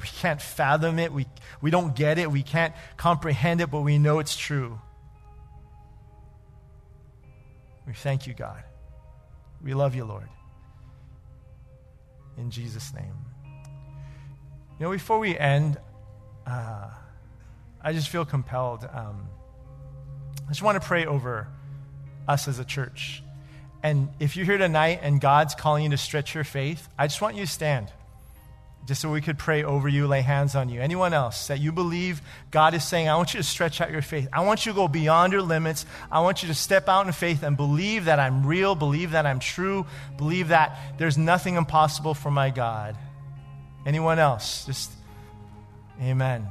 [0.00, 1.12] We can't fathom it.
[1.12, 1.26] We,
[1.60, 2.30] we don't get it.
[2.30, 4.80] We can't comprehend it, but we know it's true.
[7.86, 8.62] We thank you, God.
[9.62, 10.28] We love you, Lord.
[12.36, 13.14] In Jesus' name.
[14.78, 15.76] You know, before we end,
[16.46, 16.90] uh,
[17.82, 18.84] I just feel compelled.
[18.84, 19.28] Um,
[20.46, 21.48] I just want to pray over
[22.28, 23.22] us as a church.
[23.82, 27.20] And if you're here tonight and God's calling you to stretch your faith, I just
[27.20, 27.90] want you to stand
[28.86, 30.80] just so we could pray over you, lay hands on you.
[30.80, 34.00] Anyone else that you believe God is saying, I want you to stretch out your
[34.00, 34.28] faith.
[34.32, 35.86] I want you to go beyond your limits.
[36.10, 39.26] I want you to step out in faith and believe that I'm real, believe that
[39.26, 42.96] I'm true, believe that there's nothing impossible for my God.
[43.88, 44.66] Anyone else?
[44.66, 44.92] Just,
[45.98, 46.46] amen.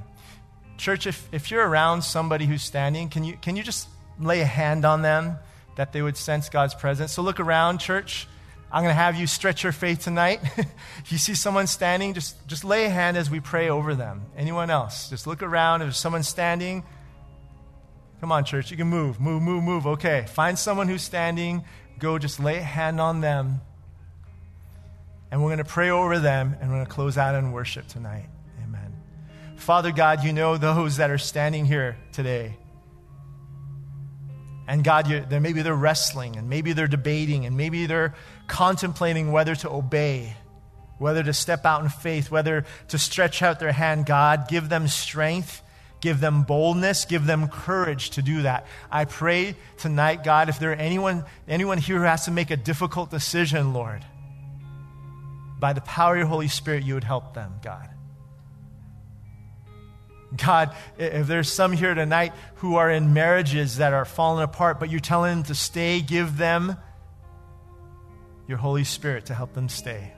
[0.77, 3.87] Church, if, if you're around somebody who's standing, can you, can you just
[4.19, 5.37] lay a hand on them
[5.75, 7.11] that they would sense God's presence?
[7.11, 8.27] So look around, church.
[8.71, 10.39] I'm going to have you stretch your faith tonight.
[10.57, 14.25] if you see someone standing, just, just lay a hand as we pray over them.
[14.35, 15.07] Anyone else?
[15.07, 15.83] Just look around.
[15.83, 16.83] If someone's standing,
[18.19, 18.71] come on, church.
[18.71, 19.85] You can move, move, move, move.
[19.85, 20.25] Okay.
[20.27, 21.65] Find someone who's standing.
[21.99, 23.61] Go just lay a hand on them.
[25.31, 27.87] And we're going to pray over them and we're going to close out in worship
[27.87, 28.29] tonight.
[28.63, 28.95] Amen.
[29.57, 32.57] Father God, you know those that are standing here today.
[34.67, 38.13] And God, they're, maybe they're wrestling, and maybe they're debating, and maybe they're
[38.47, 40.35] contemplating whether to obey,
[40.97, 44.05] whether to step out in faith, whether to stretch out their hand.
[44.05, 45.61] God, give them strength,
[46.01, 48.67] give them boldness, give them courage to do that.
[48.91, 52.57] I pray tonight, God, if there are anyone, anyone here who has to make a
[52.57, 54.03] difficult decision, Lord,
[55.59, 57.89] by the power of your Holy Spirit, you would help them, God.
[60.35, 64.89] God, if there's some here tonight who are in marriages that are falling apart, but
[64.89, 66.75] you're telling them to stay, give them
[68.47, 70.11] your Holy Spirit to help them stay.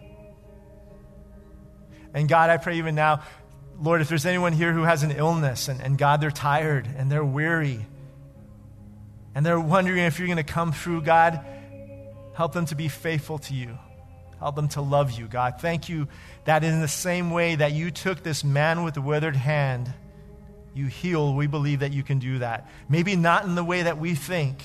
[2.14, 3.22] And God, I pray even now,
[3.80, 7.12] Lord, if there's anyone here who has an illness and, and God, they're tired and
[7.12, 7.86] they're weary
[9.36, 11.46] and they're wondering if you're going to come through, God,
[12.34, 13.78] help them to be faithful to you.
[14.40, 15.56] Help them to love you, God.
[15.60, 16.08] Thank you
[16.46, 19.94] that in the same way that you took this man with the withered hand,
[20.74, 21.34] you heal.
[21.34, 22.70] We believe that you can do that.
[22.88, 24.64] Maybe not in the way that we think,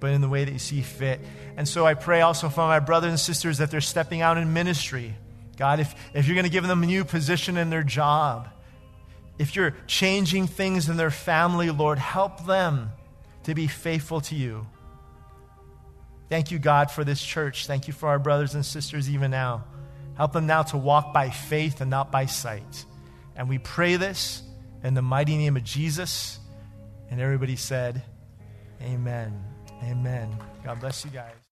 [0.00, 1.20] but in the way that you see fit.
[1.56, 4.52] And so I pray also for my brothers and sisters that they're stepping out in
[4.52, 5.14] ministry.
[5.58, 8.48] God, if, if you're going to give them a new position in their job,
[9.38, 12.92] if you're changing things in their family, Lord, help them
[13.44, 14.66] to be faithful to you.
[16.28, 17.66] Thank you, God, for this church.
[17.66, 19.64] Thank you for our brothers and sisters even now.
[20.16, 22.84] Help them now to walk by faith and not by sight.
[23.36, 24.42] And we pray this
[24.82, 26.38] in the mighty name of Jesus.
[27.10, 28.02] And everybody said,
[28.82, 29.44] Amen.
[29.82, 30.36] Amen.
[30.64, 31.45] God bless you guys.